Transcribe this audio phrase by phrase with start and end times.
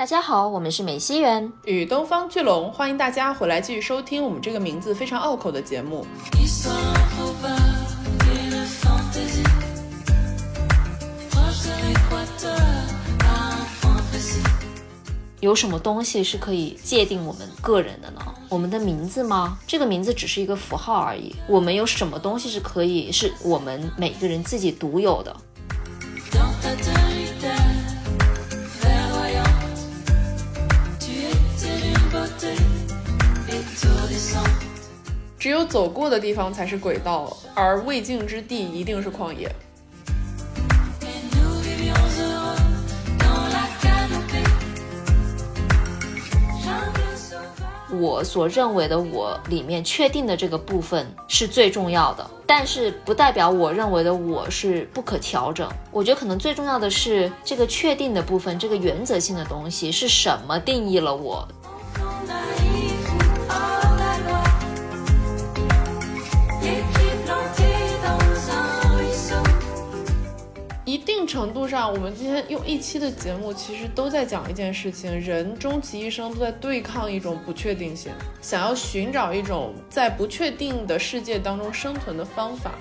[0.00, 6.06] 大家好，我们是美西园与东方巨龙，欢迎大家回来继续收听我们这个名字非常拗口的节目。
[15.40, 18.22] 有什么东西是可以界定我们个人的呢？
[18.48, 19.58] 我们的名字吗？
[19.66, 21.36] 这个名字只是一个符号而已。
[21.46, 25.36] 我们有什么东西是可以是我们每个人自己独有的？
[35.40, 39.50] 只有走过的地方才是轨道，而未尽之地一定是旷野。
[47.98, 55.66] 我所认为的我里面确定的这个部分是最重要的，但是不代表我认为的我是不可调整。
[55.90, 61.48] 我觉得可能最重要的是这个确定的部分，这个原则性的东西是什么定义了我。
[70.86, 82.72] 一定程度上，我们今天用一期的节目，其实都在讲一件事情：人终其一生都在对抗一种不确定性，想要寻找一种在不确定的世界当中生存的方法。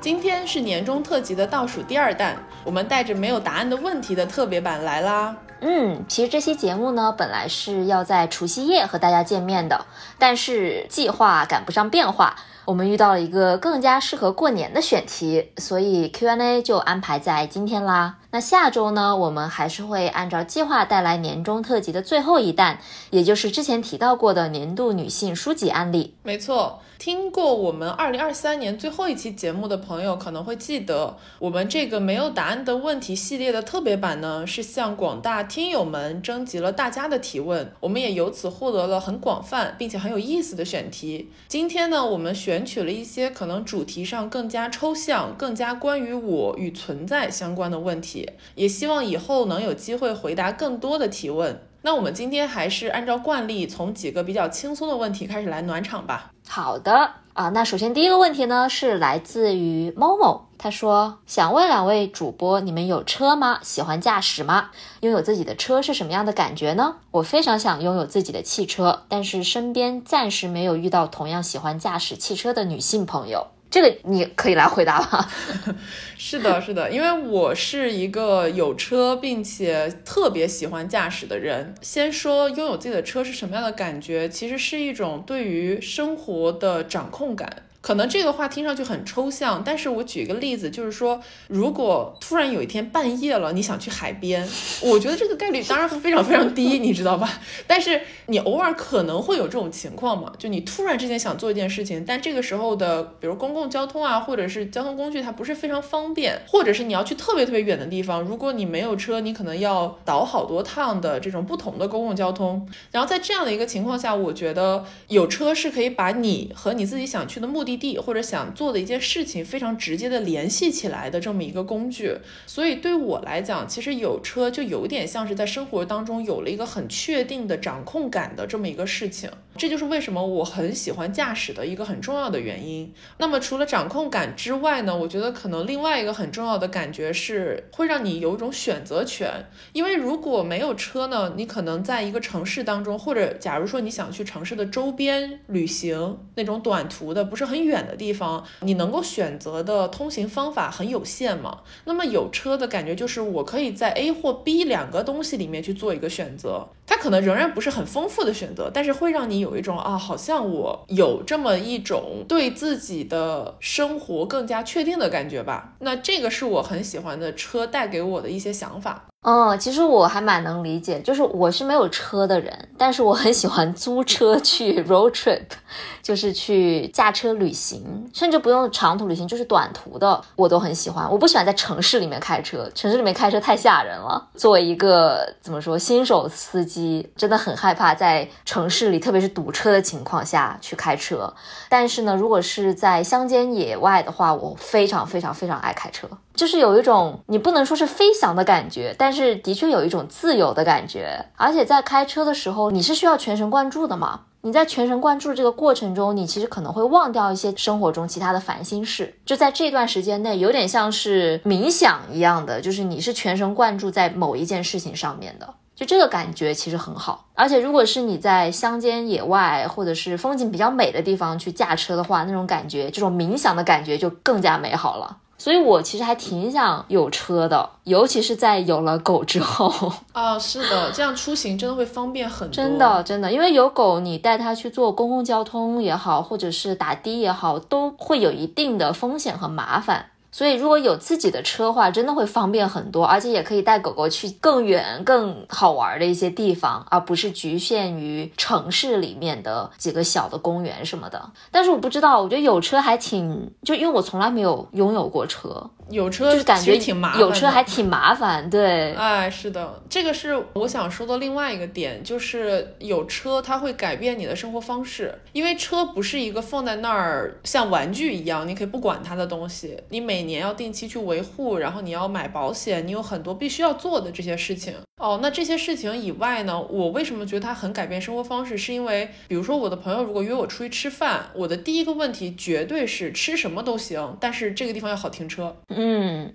[0.00, 5.36] 今天是年终特辑的倒数第二弹，我们带着没有答案的问题的特别版来啦。
[5.60, 9.84] 嗯，其实这期节目呢，本来是要在除夕夜和大家见面的，
[10.18, 18.16] 但是计划赶不上变化，我们遇到了一个更加适合过年的选题，所以 Q&A 就安排在今天啦。
[18.30, 22.78] 那下周呢，我们还是会按照计划带来年终特辑的最后一弹，
[23.10, 26.14] 也就是之前提到过的年度女性书籍案例。
[26.22, 26.80] 没错。
[27.00, 41.30] 听过我们二零二三年最后一期节目的朋友可能会记得，我们这个没有答案的问题系列的特别版呢，是向广大听友们征集了大家的提问，我们也由此获得了很广泛并且很有意思的选题。
[41.48, 51.62] 今天呢，我们选取了一些可能主题上更加抽象、更加关于我与存在相关的问题，也希望以后能有机会回答更多的提问。
[51.82, 56.30] 那我们今天还是按照惯例，从几个比较轻松的问题开始来暖场吧。
[56.52, 63.60] 好的啊，那首先第一个问题呢是来自于某某，他说想问两位主播，你们有车吗？
[63.62, 64.70] 喜欢驾驶吗？
[64.98, 66.96] 拥有自己的车是什么样的感觉呢？
[67.12, 73.46] 我非常想拥有自己的汽车，但是身边暂时没有遇到同样喜欢驾驶汽车的女性朋友。
[73.70, 75.30] 这个你可以来回答吧。
[76.18, 81.74] 是的，是的，因为我是一个有车并且特别喜欢驾驶的人。
[81.80, 87.62] 先说拥有自己的车是什么样的感觉，其实是一种对于生活的掌控感。
[87.82, 91.18] 可能这个话听上去很抽象，但是我举个例子，就是说，
[91.48, 94.46] 如果突然有一天半夜了，你想去海边，
[94.82, 97.40] 我觉得这个概率当然非常非常低， 你知道吧？
[97.66, 112.68] 但是你偶尔可能会有这种情况嘛，就你突然之间想做一件事情，但这个时候的，比如公共交通啊，或者是交通工具它不是非常方便，或者是你要去特别特别远的地方，如果你没有车，你可能要倒好多趟的这种不同的公共交通。
[112.90, 117.69] 然后在这样的一个情况下，我觉得有车是可以把你和你自己想去的目的。
[117.76, 122.16] 地或者想做的一件事情非常直接的联系起来的这么一个工具，
[122.46, 129.30] 所以对我来讲，其实有车就有点像是在生活当中有了一个很确定的掌控感的这么一个事情。
[129.60, 132.92] 这就是为什么我很喜欢驾驶的一个很重要的原因。
[133.18, 139.30] 那么除了掌控感之外呢，我觉得可能另外一个很重要的感觉是会让你有一种选择权。
[139.72, 147.60] 因为如果没有车呢，你可能在一个城市当中，或者假如说你想去城市的周边旅行那种短途的，不是很。
[147.60, 151.60] 远的地方，你能够选择的通行方法很有限嘛？
[151.84, 165.74] 那么有车的感觉就是我可以在 A 或 B 两个东西里面去做一个选择，它可能仍然不是很丰富的选择，但是会让你有有一种啊，好像我有这么一种对自己的生活更加确定的感觉吧。
[165.80, 169.09] 那这个是我很喜欢的车带给我的一些想法。
[169.22, 175.42] 嗯，其实我还蛮能理解，就是我是没有车的人，但是我很喜欢租车去 road trip，
[176.02, 181.06] 就是去驾车旅行，甚至不用长途旅行，就是短途的，我都很喜欢。
[181.10, 184.26] 我不喜欢在城市里面开车，城市里面开车太吓人了。
[184.36, 191.30] 作为一个怎么说新手司机，真的很害怕在城市里，特别是堵车的情况下去开车。
[191.68, 196.08] 但是呢，如果是在乡间野外的话，我非常非常非常爱开车。
[196.32, 201.20] 就是有一种你不能说是飞翔的感觉，但但是的确有一种自由的感觉。
[201.34, 204.20] 而且在开车的时候，你是需要全神贯注的嘛？
[204.42, 209.12] 你在全神贯注这个过程中，你其实可能会忘掉一些生活中其他的烦心事。
[209.26, 215.54] 就在这段时间内，有点像是冥想一样的，就是你是全神贯注在某一件事情上面的。
[215.74, 225.16] 就这个感觉其实很好，而且如果是你在乡间野外或者是风景比较美的地方去驾车的话，那种感觉，这种冥想的感觉就更加美好了。
[225.40, 232.52] 所以我其实还挺想有车的，尤其是在有了狗之后哦，是的，这样出行真的会方便很多。
[232.54, 240.09] 真的，真的，因为有狗，你带它去坐公共交通也好，或者是打的也好，都会有一定的风险和麻烦。
[240.32, 251.30] 所以，如果有自己的车的话，真的会方便很多，而且也可以带狗狗去更远、更好玩的一些地方，而不是局限于城市里面的几个小的公园什么的。
[251.50, 255.68] 但是我不知道，我觉得有车还挺，就因为我从来没有拥有过车。
[255.90, 258.92] 有车就是感觉挺麻烦，有车还挺麻烦，对。
[258.98, 274.74] 哎，是的，这个是我想说的另外一个点，就是有车它会改变你的生活方式，因为车不是一个放在那儿像玩具一样，你可以不管它的东西，你每年要定期去维护，然后你要买保险，你有很多必须要做的这些事情。
[275.00, 278.58] 哦，那这些事情以外呢，我为什么觉得它很改变生活方式？
[278.58, 285.56] 是因为，比如说我的朋友如果约我出去吃饭，我的第一个问题绝对是吃什么都行，但是这个地方要好停车。
[285.68, 285.79] 嗯，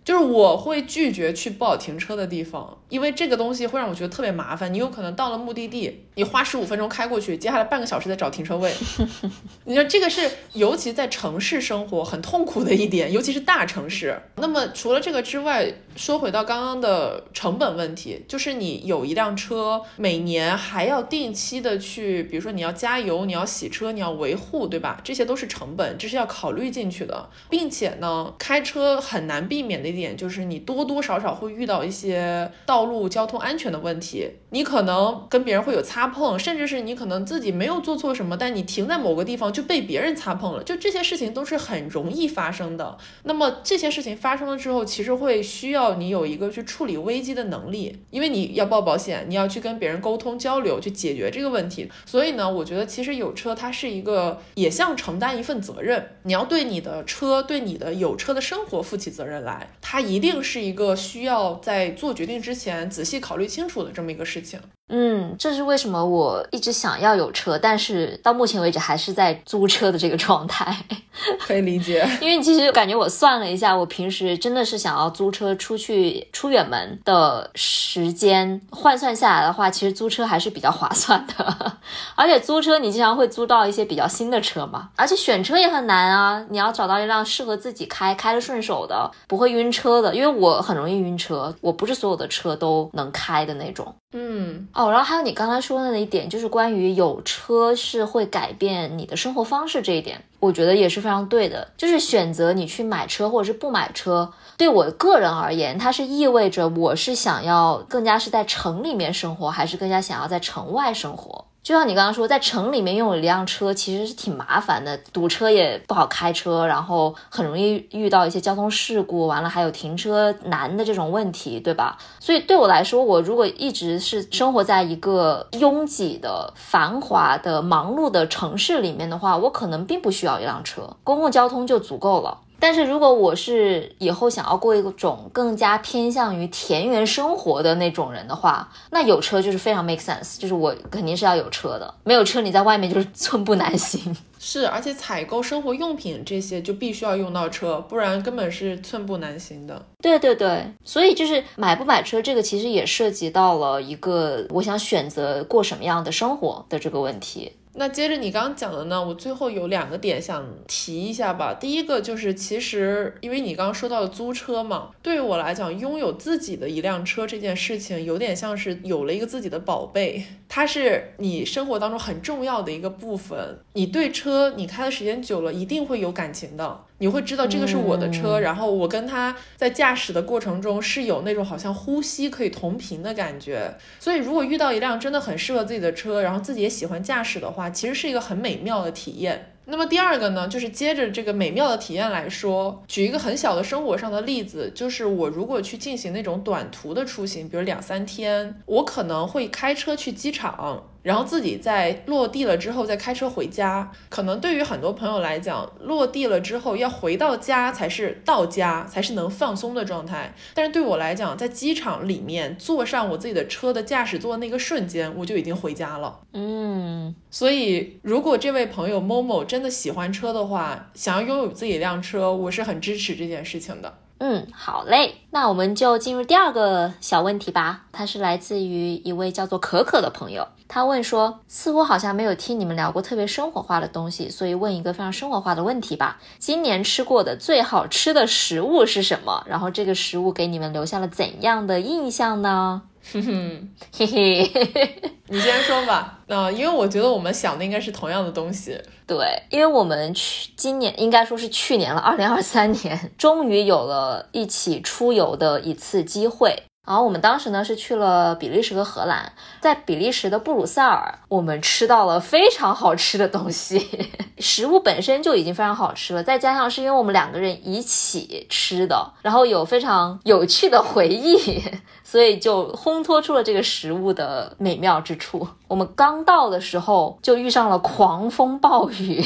[0.03, 4.74] 就是我会拒绝去不好停车的地方，因为这个东西会让我觉得特别麻烦。
[4.74, 8.74] 你有可能到了目的地，你花十五分钟开过去，接下来半个小时再找停车位。
[9.65, 14.19] 你说这个是尤其在城市生活很痛苦的一点，尤其是大城市。
[14.38, 25.00] 那么除了这个之外，说回到刚刚的成本问题，就是你有一辆车，每年还要定期的去，比如说你要加油，你要洗车，你要维护，对吧？
[25.03, 29.35] 这些都是成本，这是要考虑进去的，并且呢，开车很难。
[29.36, 42.98] 难避免的一点就是你多多少少会遇到一些道路交通安全的问题，你可能跟别人会有擦碰，甚至是你可能自己没有做错什么，但你停在某个地方就被别人擦碰了，就这些事情都是很容易发生的。
[43.24, 51.92] 那么这些事情发生了之后，其实会需要你有一个去处理危机的能力，因为你要报保险，你要去跟别人沟通交流，去解决这个问题。
[52.06, 59.25] 所以呢，我觉得其实有车它是一个也像承担一份责任，你要对你的车，对你的有车的生活负起责。
[59.25, 64.59] 任来，它一定是一个需要在做决定之前仔细考虑清楚的这么一个事情。
[64.88, 70.76] 嗯，这是为什么我一直想要有车，但是到目前为止还是在租车的这个状态。
[71.40, 81.78] 可以理解，因为其实感觉我算了一下，我平时真的是想要租车出去出远门的时间换算下来的话，其实租车还是比较划算的。
[82.16, 90.14] 而且租车你经常会租到一些比较新的车嘛，而且选车也很难啊，你要找到一辆适合自己开、开的顺手的，不会晕车的。
[90.14, 93.96] 因为我很容易晕车，我不是所有的车都能开的那种。
[94.17, 94.67] 嗯。
[94.73, 101.67] 哦，然后还有你刚才说的那一点，就是关于有车是会改变你的生活方式这一点，我觉得也是非常对的。
[101.75, 111.44] 就是选择你去买车或者是不买车，对我个人而言，它是意味着我是想要更加是在城里面生活，还是更加想要在城外生活。
[111.65, 121.97] 就像你刚刚说，在城里面拥有一辆车其实是挺麻烦的，堵车也不好开车，然后很容易遇到一些交通事故，完了还有停车难的这种问题，对吧？
[122.19, 132.41] 所以对我来说，我如果一直是生活在一个拥挤的、繁华的、忙碌的城市里面的话，我可能并不需要一辆车，公共交通就足够了。
[132.65, 141.93] 但是如果我是以后想要过一种更加偏向于田园生活的那种人的话，那有车就是非常 make sense，就是我肯定是要有车的。
[142.03, 144.17] 没有车，你在外面就是寸步难行。
[144.41, 149.86] 是，而且采购生活用品这些就必须要用到车，不然根本是寸步难行的。
[150.01, 157.51] 对对对，所以就是买不买车，这个其实也涉及到了一个我想选择过什么样的生活的这个问题。
[157.77, 161.53] 那接着你刚刚讲的呢，我最后有两个点想提一下吧。
[161.53, 173.60] 第一个就是，其实因为你刚刚说到的租车嘛，对于我来讲，拥有自己的一辆车这件事情，有点像是有了一个自己的宝贝，它是你生活当中很重要的一个部分。
[173.74, 176.85] 你对车，你开的时间久了，一定会有感情的。
[176.98, 183.75] 你会知道这个是我的车，然后我跟他在驾驶的过程中是有那种好像呼吸可以同频的感觉。
[184.00, 189.52] 所以如果遇到一辆真的很适合自己的车，然后自己也喜欢驾驶的话，其实是一个很美妙的体验。
[189.68, 200.84] 那么第二个呢，就是接着这个美妙的体验来说，举一个很小的生活上的例子，就是我如果去进行那种短途的出行，比如两三天，我可能会开车去机场。
[201.05, 203.91] 然后自己在落地了之后再开车回家。
[204.09, 210.33] 可能对于很多朋友来讲，落地了之后要回到家才是到家，才是能放松的状态。
[210.55, 216.21] 但是对我来讲，在机场里面坐上我自己的车的驾驶座那个瞬间，我就已经回家了。
[216.33, 224.00] 嗯，所以，如果这位朋友某某真的喜欢车的话，想要拥有自己一辆车，我是很支持这件事情的。
[224.27, 227.84] 嗯，好嘞，那我们就进入第二个小问题吧。
[227.91, 236.20] 它是来自于一位叫做可可的朋友，他问说：似乎好像没有听你们聊过特别生活化的东西，所以问一个非常生活化的问题吧。
[236.39, 239.44] 今年吃过的最好吃的食物是什么？
[239.48, 242.82] 然后这个食物给你们留下了怎样的印象呢？
[243.13, 244.51] 哼哼，嘿嘿，
[245.29, 246.19] 你先说吧。
[246.27, 248.79] 那、因为我觉得我们想的应该是同样的东西。
[249.05, 249.17] 对，
[249.51, 256.63] 因为我们去今年应该说是去年了，二零二三年终于有了一起出游的一次机会。
[256.86, 271.63] 然后我们当时呢是去了比利时和荷兰，在比利时的布鲁塞尔，我们吃到了非常好吃的东西， 食物本身就已经非常好吃了，再加上是因为我们两个人一起吃的，然后有非常有趣的回忆，
[272.04, 275.48] 所以就烘托出了这个食物的美妙之处。
[275.68, 279.25] 我们刚到的时候就遇上了狂风暴雨，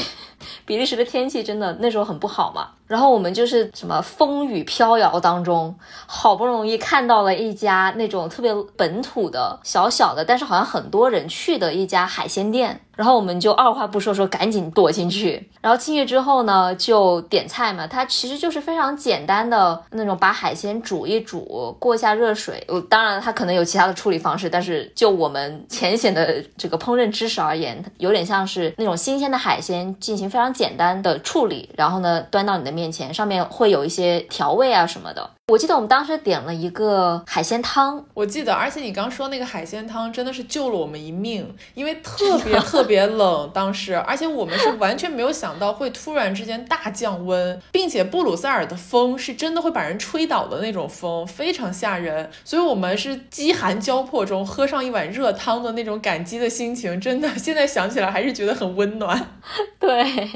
[0.64, 2.68] 比利时的天气真的那时候很不好嘛。
[2.86, 12.80] 然后我们就是什么风雨飘摇当中，好不容易看到了一家那种特别本土的小小的，但是好像很多人去的一家海鲜店。
[13.00, 15.48] 然后我们就二话不说，说赶紧躲进去。
[15.62, 17.86] 然后进去之后呢，就点菜嘛。
[17.86, 22.62] 它其实就是非常简单的那种，把海鲜煮一煮，过一下热水。
[22.68, 35.30] 呃，当然它可能有其他的处理方式，但是就我们浅显的这个烹饪知识而言，有点像是那种新鲜的海鲜进行非常简单的处理，然后呢端到你的面前，上面会有一些调味啊什么的。
[35.50, 59.40] 我记得我们当时点了一个海鲜汤，我记得，而且你刚说那个海鲜汤真的是救了我们一命，因为特别 特别冷，当时，而且我们是完全没有想到会突然之间大降温，并且布鲁塞尔的风是真的会把人吹倒的那种风，非常吓人，所以我们是饥寒交迫中喝上一碗热汤的那种感激的心情，真的现在想起来还是觉得很温暖。
[59.80, 60.30] 对，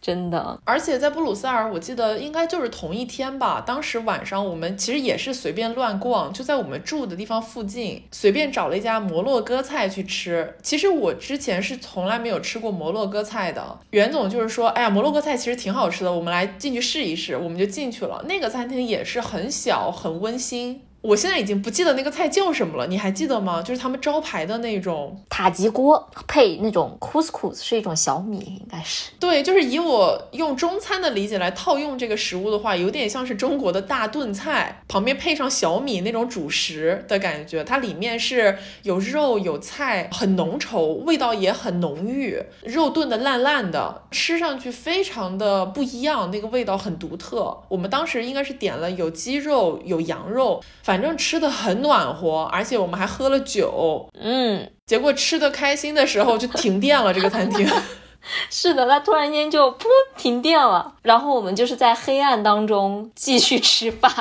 [0.00, 0.58] 真的。
[0.64, 3.62] 而且在布鲁塞尔，我记得应该就是同一天吧。
[3.66, 10.56] 当时晚上我们其实也是随便乱逛，就在我们住的地方附近，随便找了一家摩洛哥菜去吃。
[10.62, 13.78] 其实我之前是从来没有吃过摩洛哥菜的。
[13.90, 17.36] 袁总就是说，哎呀，摩洛哥菜其实挺好吃的，我们来进去试一试。
[17.36, 18.24] 我们就进去了。
[18.26, 20.82] 那个餐厅也是很小，很温馨。
[21.02, 23.62] 我现在已经不记得那个菜叫什么了，你还记得吗？
[23.62, 29.10] 就是他们招牌的那种塔吉锅配那种 couscous 是一种小米，应该是。
[29.18, 37.64] 对，就是以我用中餐的理解来套用这个食物的话，有点像是中国的大炖菜，旁边配上小米那种主食的感觉。
[37.64, 47.56] 它里面是有肉有菜，很浓稠，味道也很浓郁，肉炖的烂烂的，吃上去非常的不一样，那个味道很独特。
[47.68, 50.62] 我们当时应该是点了有鸡肉有羊肉。
[50.90, 57.14] 反正吃的很暖和，而且我们还喝了酒，嗯，结果吃的开心的时候就停电了。
[57.14, 57.64] 这个餐厅
[58.50, 59.84] 是的，它突然间就噗
[60.16, 64.12] 停电了，然后我们就是在黑暗当中继续吃饭，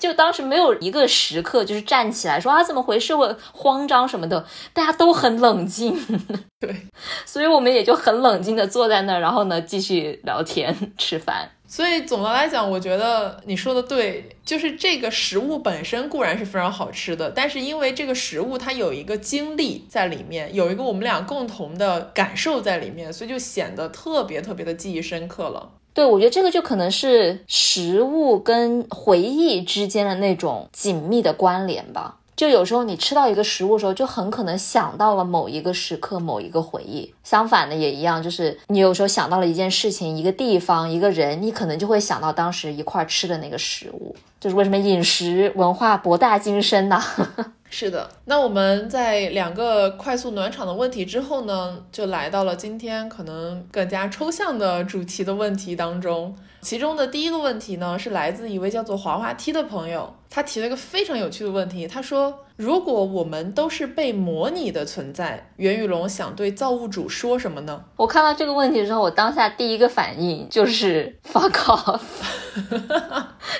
[0.00, 5.96] 就当时没有一个时刻就是站起来说啊怎么回事，我慌张什么的，大家都很冷静，
[6.58, 6.88] 对，
[7.24, 11.52] 所以我们也就很冷静的坐在那儿，然后呢继续聊天吃饭。
[11.70, 25.70] 所以总的来讲，我觉得你说的对，就是这个食物本身固然是非常好吃的，但是因为这个食物它有一个经历在里面，有一个我们俩共同的感受在里面，所以就显得特别特别的记忆深刻了。
[25.92, 32.17] 对，我觉得这个就可能是食物跟回忆之间的那种紧密的关联吧。
[32.38, 37.12] 就有时候你吃到一个食物的时候，就很可能想到了某一个时刻、某一个回忆。
[37.24, 44.14] 相反的也一样，就是你有时候想到了一件事情、一个地方、一个人，你可能就会想到当时一块吃的那个食物。
[44.38, 47.02] 就是为什么饮食文化博大精深呢？
[47.70, 56.36] 是的，那我们在两个快速暖场的问题之后呢，就来到了今天可能更加抽象的主题的问题当中。
[56.60, 61.86] 其中的第一个问题呢，是来自一位叫做滑滑梯的朋友，他提了一个非常有趣的问题。
[61.86, 72.00] 他说：“如果我们都是被模拟的存在，袁宇龙想对造物主说什么呢？”我看到这个问题之后，我当下第一个反应就是 fuck off，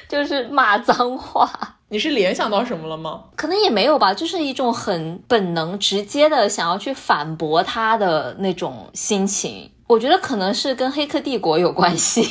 [0.09, 1.77] 就是骂脏话。
[1.91, 3.25] 你是联想到什么了吗？
[3.35, 9.71] 可能也没有吧，就是一种很本能、直接的想要去反驳他的那种心情。
[9.87, 12.23] 我觉得可能是跟《黑客帝国》有关系。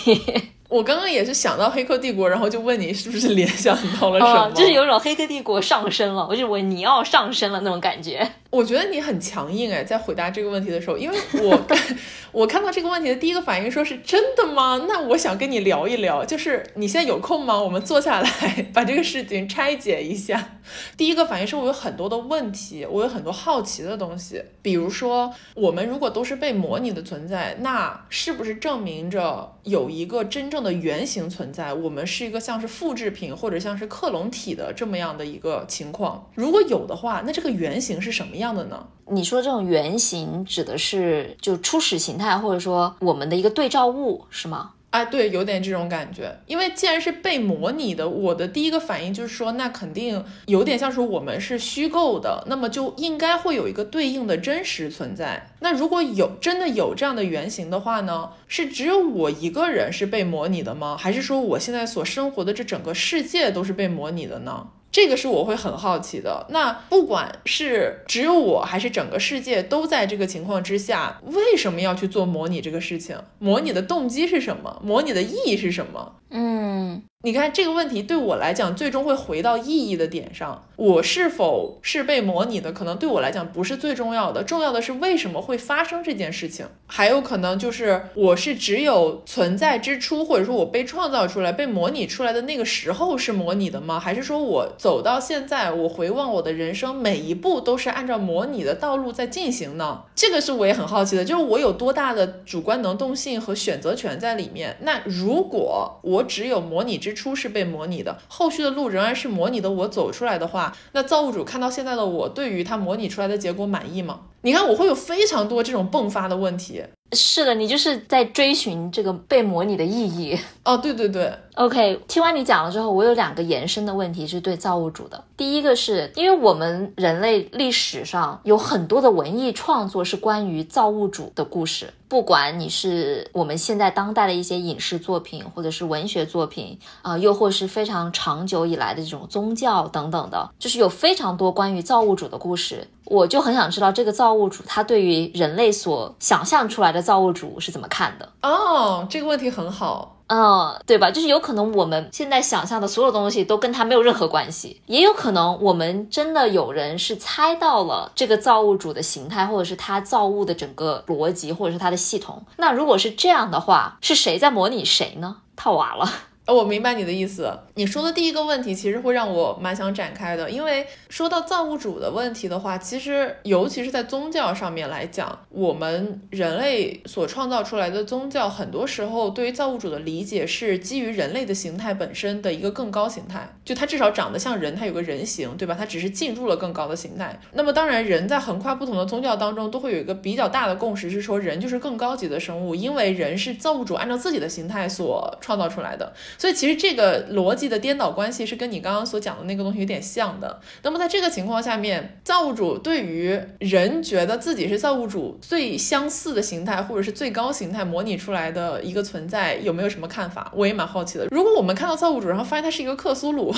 [0.69, 4.51] 我刚刚也是想到《黑客帝国》，然后就问你是不是联想到了什么？
[4.53, 8.29] 就是有种《黑客帝国》上升了，我就我你要上升了那种感觉。
[8.49, 11.67] 我觉得你很强硬哎，在回答这个问题的时候，因为我
[12.31, 14.85] 我看到这个问题的第一个反应说是真的吗？
[14.87, 17.61] 那我想跟你聊一聊，就是你现在有空吗？
[17.61, 20.57] 我们坐下来把这个事情拆解一下。
[20.97, 31.73] 第一个反应是我有很多的问题，我有很多好奇的东西，比如说我们如果都是被模拟的存在，那是不是证明着有一个真正的原型存在？
[31.73, 36.29] 我们是一个像是复制品或者像是克隆体的这么样的一个情况？
[36.35, 38.87] 如果有的话，那这个原型是什么样的呢？
[39.09, 44.73] 你说这种原型指的是就初始形态，或者说我们的一个对照物，是吗？
[44.89, 46.33] 啊，对，有点这种感觉。
[46.47, 55.51] 因为既然是被模拟的，我的第一个反应就是说，那肯定有点像是我们是虚构的，那么就应该会有一个对应的真实存在。
[55.59, 60.95] 那如果有真的有这样的原型的话呢，是只有我一个人是被模拟的吗？
[60.97, 64.69] 还是说我现在所生活的这整个世界都是被模拟的呢？
[64.91, 66.45] 这个是我会很好奇的。
[66.49, 73.17] 那不管是只有我还是整个世界都在这个情况之下，为什么要去做模拟这个事情？
[73.39, 74.81] 模拟的动机是什么？
[74.83, 76.15] 模拟的意义是什么？
[76.29, 77.03] 嗯。
[77.23, 80.63] 你看这个问题对我来讲，最终会回到意义的点上。
[80.75, 86.67] 我是否是被模拟的，可能对我来讲不是最重要的，重要的是为什么会发生这件事情。
[86.85, 93.99] 还有可能就是我是只有存在之初，或者说我被创造出来、被模拟出来的那个时候是模拟的吗？
[93.99, 100.03] 还是说我走到现在，我回望我的人生每一步都是按照模拟的道路在进行呢？
[100.13, 104.77] 这个是我也很好奇的，就是我有多大的主观能动性和选择权在里面？
[104.81, 106.99] 那如果我只有模拟。
[107.07, 109.71] 之初是被模拟的，后续的路仍然是模拟的。
[109.71, 114.19] 我走出来的话，那造物主看到现在的我，对于他模拟出来的结果满意吗？
[114.41, 116.83] 你看，我会有非常多这种迸发的问题。
[117.13, 120.37] 是的，你就是在追寻这个被模拟的意义。
[120.67, 121.33] 哦，对对对。
[121.55, 125.23] OK，听完你讲了之后，我有两个延伸的问题是对造物主的。
[125.37, 142.85] 第一个是因为我们人类历史上有很多的文艺创作是关于造物主的故事，不管你是我们现在当代的一些影视作品，或者是文学作品啊，又或是非常长久以来的这种宗教等等的，就是有非常多关于造物主的故事。
[143.05, 151.09] 我就很想知道这个造物主他对于人类所想象出来的造物主是怎么看的哦，这个问题很好，嗯，对吧？
[151.09, 162.43] 就是有可能我们现在想象的所有东西都跟它没有任何关系，也有可能我们真的有人是猜到了这个造物主的形态，或者是他造物的整个逻辑，或者是他的系统。
[162.57, 165.37] 那如果是这样的话，是谁在模拟谁呢？
[165.55, 166.07] 套娃了。
[166.53, 167.51] 我明白你的意思。
[167.75, 185.75] 你说的第一个问题其实会让我蛮想展开的，因为说到造物主的问题的话，其实尤其是在宗教上面来讲，我们人类所创造出来的宗教，很多时候对于造物主的理解是基于人类的形态本身的一个更高形态，就它至少长得像人，它有个人形，对吧？
[185.77, 187.39] 它只是进入了更高的形态。
[187.51, 196.13] 那么当然，人在横跨不同的宗教当中，都会有一个比较大的共识，是说人就是更高级的生物，因为人是造物主按照自己的形态所创造出来的。
[196.37, 200.59] 所以其实这个逻辑的颠倒关系是跟你刚刚所讲的那个东西有点像的。
[200.83, 210.51] 那么在这个情况下面，造物主对于人觉得自己是造物主最相似的形态，或者是最高形态模拟出来的一个存在，有没有什么看法？
[210.55, 211.27] 我也蛮好奇的。
[211.31, 213.53] 如果我们看到造物主，然后发现他是一个克苏鲁。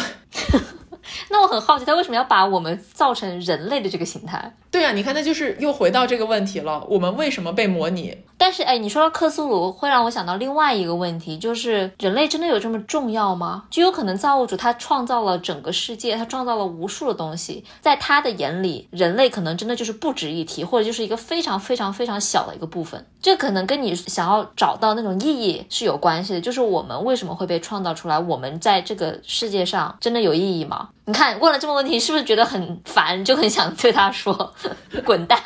[1.29, 4.53] 那我很好奇，他为什么要把我们造成人类的这个形态？
[4.71, 8.15] 对啊，你看，那就是又回到这个问题了，我们为什么被模拟？
[8.38, 13.65] 但是，哎，你说到克苏鲁，会让我想到另外一个问题，就是人类真的有这么重要吗？
[13.71, 23.03] 就有可能造物主他创造了整个世界，他创造了无数的东西，在他的眼里，人类可能真的就是不值一提，或者就是一个非常非常非常小的一个部分。
[23.21, 28.17] 这可能跟你想要找到那种意义是有关系的，就是我们为什么会被创造出来？
[28.19, 30.88] 我们在这个世界上真的有意义吗？
[31.06, 34.54] 你看，问了这么问题，是不是觉得很烦，就很想对他说
[35.04, 35.39] 滚蛋？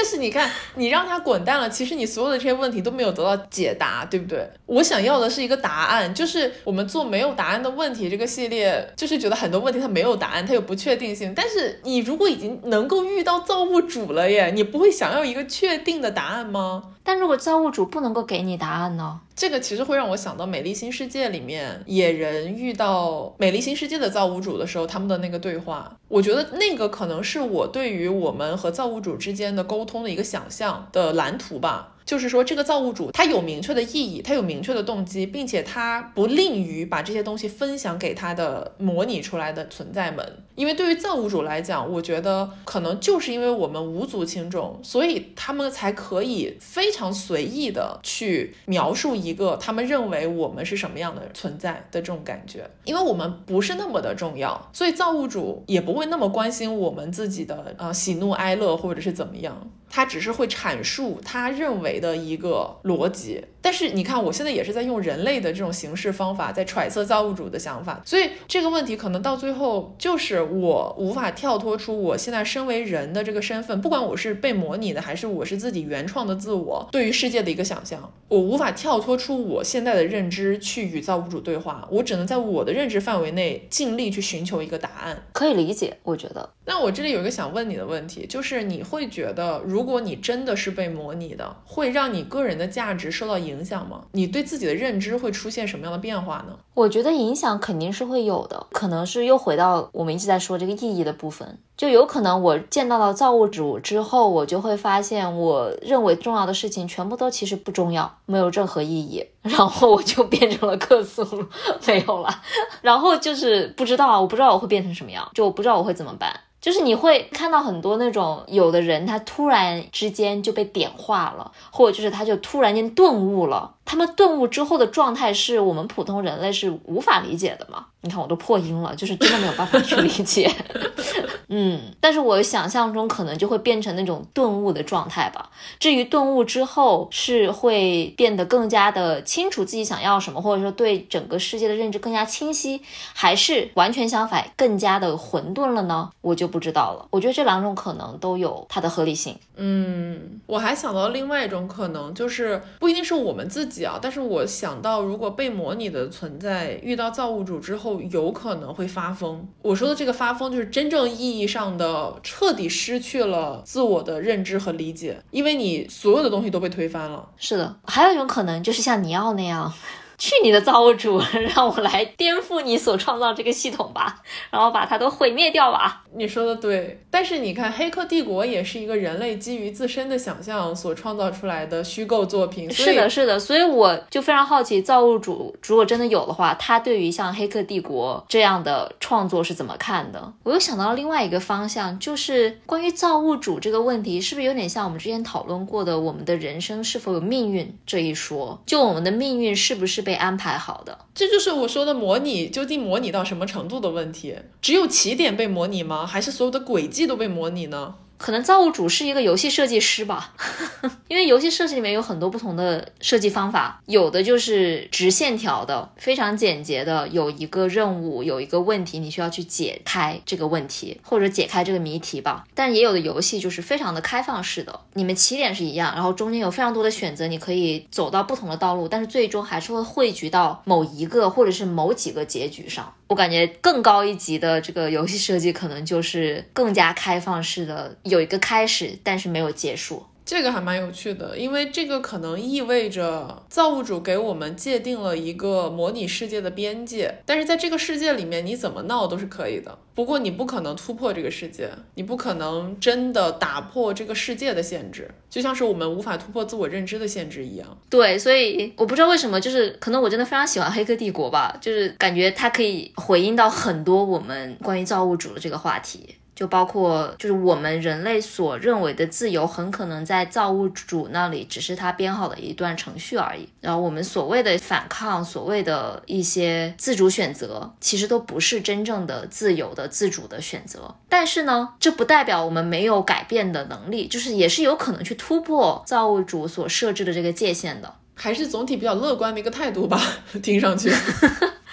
[0.00, 4.48] 但是你看，你让他滚蛋了，其实你所有的这些问题都没有得到解答，对不对？
[4.66, 11.34] 我想要的是一个答案，就是我们做没有答案的问题这个系列，就是觉得很多问题它没有答案，它有不确定性。
[11.34, 16.84] 但是你如果已经能够遇到造物主了耶，你不会想要一个确定的答案吗？
[17.02, 19.18] 但如果造物主不能够给你答案呢？
[19.34, 25.96] 这个其实会让我想到《美丽新世界》里面野人遇到美丽新世界的造物主的时候，他们的那个对话。
[26.08, 31.94] 我觉得那个可能是我对于我们和造物主之间的沟通的一个想象的蓝图吧。
[32.08, 40.26] 就是说这个造物主他有明确的意义，他有明确的动机，并且他不吝于把这些东西分享给他的模拟出来的存在们。
[40.54, 52.70] 因为对于造物主来讲，我觉得可能就是因为我们无足轻重，所以他们才可以非常随意的去描述一个他们认为我们是什么样的存在的这种感觉。
[52.84, 59.70] 因为我们不是那么的重要，所以造物主也不会那么关心我们自己的呃喜怒哀乐或者是怎么样。
[59.90, 86.48] 他只是会阐述他认为的一个逻辑，但是你看，我现在也是在用人类的这种形式方法在揣测造物主的想法，所以这个问题可能到最后就是我无法跳脱出我现在身为人的这个身份，不管我是被模拟的还是我是自己原创的自我对于世界的一个想象，我无法跳脱出我现在的认知去与造物主对话，我只能在我的认知范围内尽力去寻求一个答案，可以理解，我觉得。
[86.64, 94.02] 那我这里有一个想问你的问题，就是你会觉得，如果你真的是被模拟的，会让你个人的价值受到影响吗？
[94.12, 96.56] 你对自己的认知会出现什么样的变化呢？
[96.74, 111.44] 我觉得影响肯定是会有的，可能是又回到我们一直在说这个意义的部分，就有可能我见到了造物主之后，我就会发现我认为重要的事情全部都其实不重要，没有任何意义， 然后我就变成了克苏鲁，
[111.86, 112.28] 没有了，
[112.82, 116.32] 然后就是不知道，我不知道我会变成什么样，就我不知道我会怎么办。
[116.60, 123.74] 就是你会看到很多那种有的人，他突然之间就被点化了，或者就是他就突然间顿悟了。
[123.84, 127.86] 他们顿悟之后的状态是我们普通人类是无法理解的嘛？
[128.00, 130.50] 你看我都破音了，就是真的没有办法去理解。
[131.50, 135.48] 嗯，但是我想象中可能就会变成那种顿悟的状态吧。
[135.80, 142.82] 至于顿悟之后是会变得更加的清楚自己想要什么，或者说对整个世界的认知更加清晰，
[143.14, 146.10] 还是完全相反更加的混沌了呢？
[146.20, 147.08] 我就不知道了。
[147.10, 149.34] 我觉得这两种可能都有它的合理性。
[149.56, 159.44] 嗯，我还想到另外一种可能，就是不一定是我们自己啊，但是我想到如果被模拟的存在遇到造物主之后，有可能会发疯。
[159.60, 161.48] 我说的这个发疯，就是真正意义。
[161.48, 167.26] 上的彻底失去了自我的认知和理解，因为你所有的东西都被推翻了。
[167.38, 169.72] 是的，还有一种可能就是像尼奥那样。
[170.18, 171.22] 去你的造物主，
[171.54, 176.02] 让我来颠覆你所创造这个系统吧， 然后把它都毁灭掉吧。
[176.12, 182.68] 你说的对，但是你看《黑客帝国》也是一个人类基于自身的想象所创造出来的虚构作品。
[182.72, 190.32] 是的，是的，所以我就非常好奇，造物主如果真的有的话，他对于像《黑客帝国》这样的创作是怎么看的？
[190.42, 198.60] 我又想到了另外一个方向，就是关于造物主这个问题，是不是有点像我们之前讨论过的我们的人生是否有命运这一说？
[198.66, 200.07] 就我们的命运是不是？
[200.08, 204.34] 被安排好的，这就是我说的模拟，究竟模拟到什么程度的问题？
[204.62, 206.06] 只有起点被模拟吗？
[206.06, 207.96] 还是所有的轨迹都被模拟呢？
[208.18, 210.34] 可能造物主是一个游戏设计师吧，
[211.08, 222.44] 因为游戏设计里面有很多不同的设计方法，有的就是直线条的，非常简洁的，有一个任务，有一个问题，你需要去解开这个问题或者解开这个谜题吧。
[222.54, 232.92] 但也有的游戏就是非常的开放式的，你们起点是一样，然后中间有非常多的选择，你可以走到不同的道路，但是最终还是会汇聚到某一个或者是某几个结局上。
[233.06, 240.04] 我感觉更高一级的这个游戏设计可能就是更加开放式的，有一个开始，但是没有结束。
[240.24, 249.78] 这个还蛮有趣的，因为这个可能意味着造物主给我们界定了一个模拟世界的边界，但是在这个世界里面，你怎么闹都是可以的。
[249.94, 257.78] 不过你不可能突破这个世界，你不可能真的打破这个世界的限制，就像是我们无法突破自我认知的限制一样。
[257.88, 266.16] 对，所以我不知道为什么，就是可能我真的非常喜欢《黑客帝国》吧，就是感觉它可以回应到很多我们关于造物主的这个话题。
[266.38, 273.48] 就包括，就是我们人类所认为的自由，很可能在造物主那里只是他编好的一段程序而已。
[273.60, 280.94] 然后我们所谓的反抗，所谓的一些自主选择，其实都不是真正的自由的、自主的选择。
[281.08, 287.92] 但是呢，这不代表我们没有改变的能力，就是也是有可能去突破造物主所设置的这个界限的。
[288.14, 290.00] 还是总体比较乐观的一个态度吧，
[290.40, 290.88] 听上去。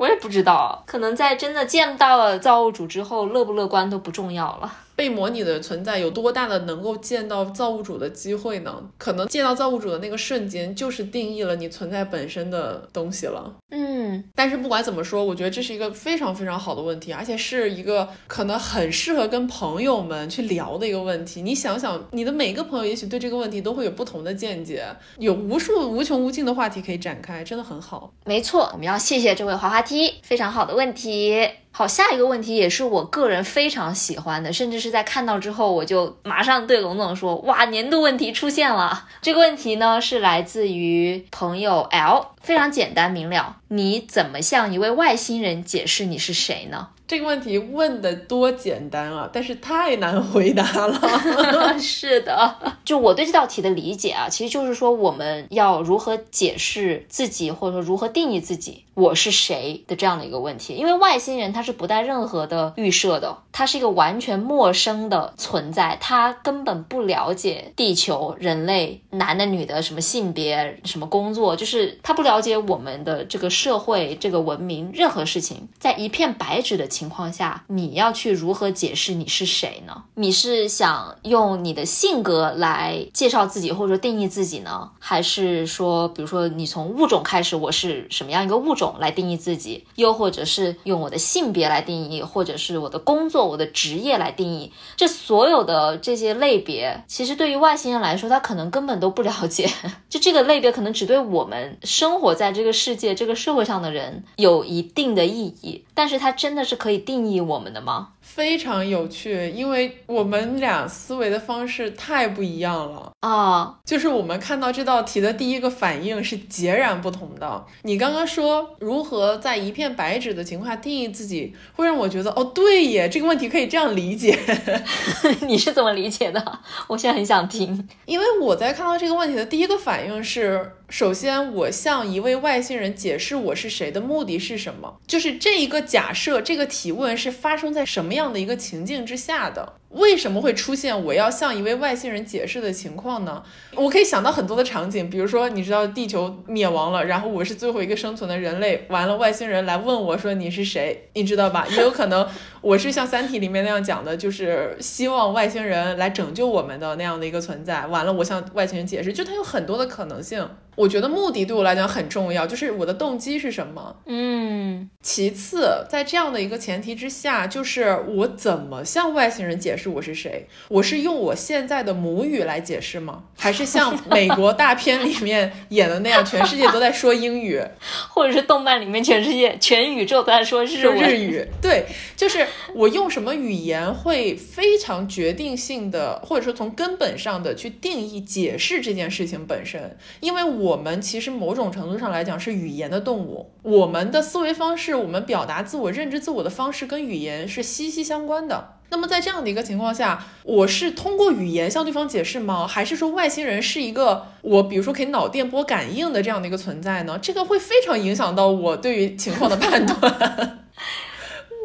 [0.00, 4.72] 我也不知道，可能在真的见到了造物主之后，乐不乐观都不重要了。
[5.00, 8.82] 被模拟的存在有多大的能够见到造物主的机会呢？
[8.98, 13.50] 可能见到造物主的那个瞬间，就是定义了你存在本身的东西了。
[13.70, 21.40] 嗯，但是不管怎么说，我觉得这是一个非常非常好的问题，而且是一个可能很适合跟朋友们去聊的一个问题。
[21.40, 24.84] 你想想，你的每个朋友也许对这个问题都会有不同的见解，
[25.16, 28.12] 有无数无穷无尽的话题可以展开，真的很好。
[28.26, 31.48] 没错，我们要谢谢这位滑滑梯，非常好的问题。
[31.72, 43.56] 好，下一个问题也是我个人非常喜欢的，甚至是在看到之后，我就马上对龙总说：“哇，年度问题出现了。”这个问题呢是来自于朋友 L，非常简单明了。
[43.68, 46.88] 你怎么向一位外星人解释你是谁呢？
[47.10, 51.00] 这个问题问的多简单啊，但是太难回答了。
[51.76, 58.84] 是的，就我对这道题的理解啊，其实就是说我们要如何解释自己，或者说如何定义自己。
[58.94, 75.68] 我是谁的这样的一个问题，因为外星人他是不带任何的预设的，他是一个完全陌生的存在，他根本不了解地球、人类、男的、女的、什么性别、什么工作，就是他不了解我们的这个社会、这个文明任何事情。
[75.78, 80.04] 在一片白纸的情情况下，你要去如何解释你是谁呢？
[80.16, 84.90] 你是想用你的性格来介绍自己，或者说定义自己呢？
[84.98, 88.96] 还是说，比如说你从物种开始，我是什么样一个物种？
[88.98, 94.70] 来定义自己，又或者是用我的性别来定义，或者是我的工作、我的职业来定义。
[94.94, 99.70] 这所有的这些类别，其实对于外星人来说，他可能根本都不了解。
[100.10, 105.86] 就 这个类别，可能只对我们生活在这个世界、这个社会上的人有一定的意义。
[105.94, 108.08] 但是它真的是可定义我们的吗？
[108.20, 113.78] 非常有趣，因为我们俩思维的方式太不一样了啊！
[113.84, 117.64] 就是我们看到这道题的第一个反应是截然不同的。
[117.82, 124.38] 你刚刚说如何在一片白纸的情况下定义自己，会让我觉得哦，对耶，这个问题可以这样理解。
[125.42, 126.60] 你是怎么理解的？
[126.86, 130.72] 我现在很想听，因为我在看到这个问题的第一个反应是。
[130.90, 135.00] 首先，我向一位外星人解释我是谁的目的是什么？
[135.06, 139.79] 就是这一个假设，这个提问是发生在什么样的一个情境之下的？
[139.90, 143.42] 为什么会出现我要向一位外星人解释的情况呢？
[143.74, 151.66] 我可以想到很多的场景，比如说，你知道地球灭亡了，然后我是最后一个生存的人类，完了外星人来问我说你是谁，你知道吧？
[151.74, 152.26] 也有可能
[152.60, 157.86] 我是像《三体》里面那样讲的，就是希望外星人来拯救我们的那样的一个存在。
[157.86, 160.48] 完了，我向外星人解释，就它有很多的可能性。
[160.76, 163.96] 我觉得目的对我来讲很重要，就是我的动机是什么。
[164.06, 169.79] 嗯，其次，在这样的一个前提之下，就是我怎么向外星人解释。
[169.80, 170.46] 是我是谁？
[170.68, 173.24] 我是用我现在的母语来解释吗？
[173.38, 177.60] 还是像美国大片里面演的那样，全世界都在说英语，
[178.10, 181.46] 或者是动漫里面全世界全宇宙都在说日日语？
[181.62, 189.96] 对，就是我用什么语言会非常决定性的，或者说从根本上的去定义解释这件事情本身。
[190.20, 198.79] 因为我们其实某种程度上来讲是语言的动物，我们的思维方式，我们表达自我、认知自我的方式跟语言是息息相关的。
[198.90, 202.66] 那么在这样的一个情况下，我是通过语言向对方解释吗？
[202.66, 207.18] 还是说外星人是一个我比如说可以脑电波感应的这样的一个存在呢？
[207.22, 210.58] 这个会非常影响到我对于情况的判断。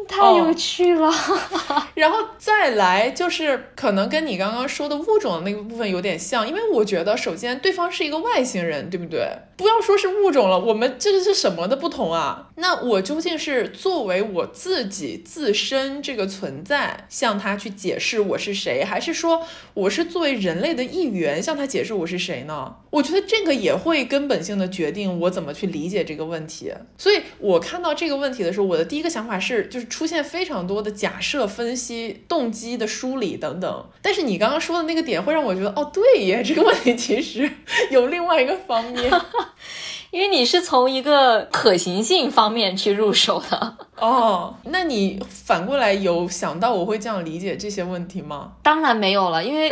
[0.08, 1.10] 太有趣了，
[1.94, 9.28] 然后再来就是可能跟你刚刚说的物种的那个部分有点像，因为我觉得首先对方是一个外星人，对不对？
[9.56, 12.50] 不要说是物种了，我们这个是什么的不同啊？
[12.56, 19.42] 那我究竟是作为我自己自身这个存在向他去解释我是谁，还是说
[19.72, 22.76] 我是作为人类的一员向他解释我是谁呢？
[22.90, 26.72] 我觉得这个也会根本性的决定我怎么去理解这个问题。
[26.98, 29.86] 所以我看到这个问题的时候，我的第一个想法是就是。
[29.96, 37.50] 出现非常多的假设分析、动机的梳理等等，但是你刚刚说的那个点会让我觉得，哦，对耶，这个问题其实
[37.90, 39.10] 有另外一个方面，
[40.16, 43.76] 因为你是从一个可行性方面去入手的。
[44.00, 48.52] 哦，那你反过来有想到我会这样理解这些问题吗？
[48.62, 49.70] 当然没有了，因为。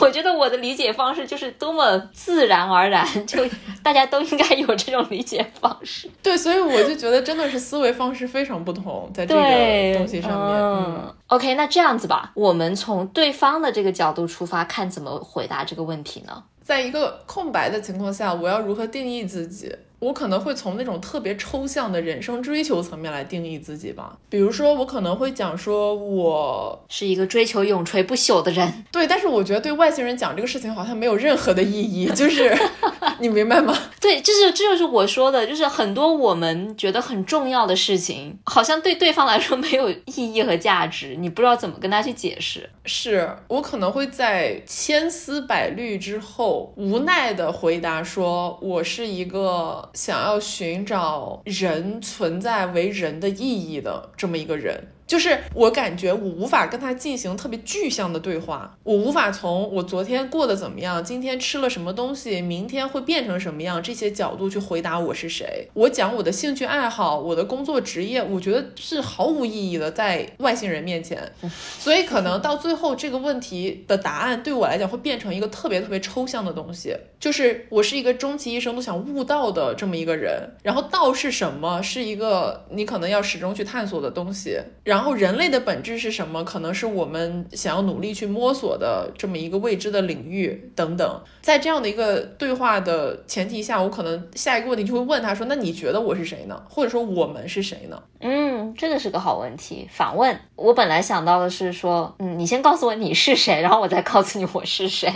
[0.00, 3.38] 我觉得我的理解方式就是多么自然而然，就
[3.82, 6.10] 大家都应该有这种理解方式。
[6.22, 10.60] 对，所以我就觉得真的是思维方式非常不同，在这个东西上面。
[10.60, 16.42] 嗯，OK，那这样子吧，我们从对方的这个角度出发，看怎么回答这个问题呢？
[16.64, 19.74] 在一个空白的情况下，我要如何定义自己？
[20.02, 32.52] 我可能会从那种特别抽象的人生追求层面来定义自己吧，比如说我可能会讲说我是一个追求永垂不朽的人，对，但是我觉得对外星人讲这个事情好像没有任何的意义，就是
[33.20, 33.72] 你明白吗？
[34.00, 42.68] 对，这是这就是我说的，就是很多我们觉得很重要的事情，好像对对方来说没有意义和价值，你不知道怎么跟他去解释。
[42.84, 49.88] 是我可能会在千丝百虑之后，无奈的回答说，我是一个。
[49.94, 54.88] 想要寻找人存在为人的意义的这么一个人。
[55.12, 65.68] 就是我感觉我无法跟他进行特别具象的对话，我无法从我昨天过得怎么样，今天吃了什么东西，明天会变成什么样这些角度去回答我是谁。
[65.74, 71.30] 我讲我的兴趣爱好，我的工作职业，我觉得是毫无意义的，在外星人面前。
[71.78, 80.48] 所以可能到最后这个问题的答案对我来讲会变成一个特别特别抽象的东西，就是我是一个终其一生都想悟道的这么一个人。
[80.62, 81.82] 然后道是什么？
[81.82, 84.58] 是一个你可能要始终去探索的东西。
[84.84, 86.44] 然然后人类的本质是什么？
[86.44, 91.20] 可能是我们想要努力去摸索的这么一个未知的领域等等。
[91.40, 96.62] 在这样的一个对话的前提下，我可能下一个问题就会问他说：“那你觉得我是谁呢？
[96.70, 99.88] 或者说我们是谁呢？”嗯，这个是个好问题。
[99.90, 105.12] 反问我本来想到的是说，嗯，你先告诉我你是谁，然后我再告诉你我是谁。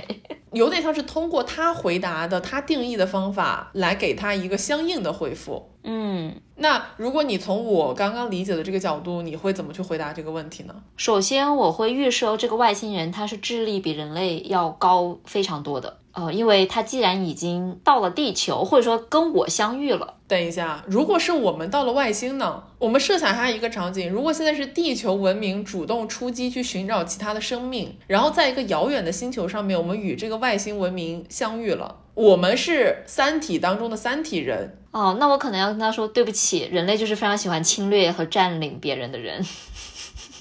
[0.57, 5.71] 有点像是通过他回答的、他定义的方法来给他一个相应的回复。
[5.85, 10.75] 嗯，那如果你从我刚刚理解的这个角度，你会怎么去回答这个问题呢？
[10.97, 15.99] 首先，我会预设这个外星人他是智力比人类要高非常多的。
[16.17, 20.15] 呃，因为他既然已经到了地球，或者说跟我相遇了。
[20.27, 22.65] 等一下，如果是我们到了外星呢？
[22.79, 31.97] 我们设想一下一个场景：如果现在是地球文明主动出击去寻找其他的生命，然后在一个遥远的星球上面，我们与这个外星文明相遇了。
[32.15, 39.45] 我们是三体当中的三体人哦，那我可能要跟他说对不起，人类就是非常喜欢侵略和占领别人的人。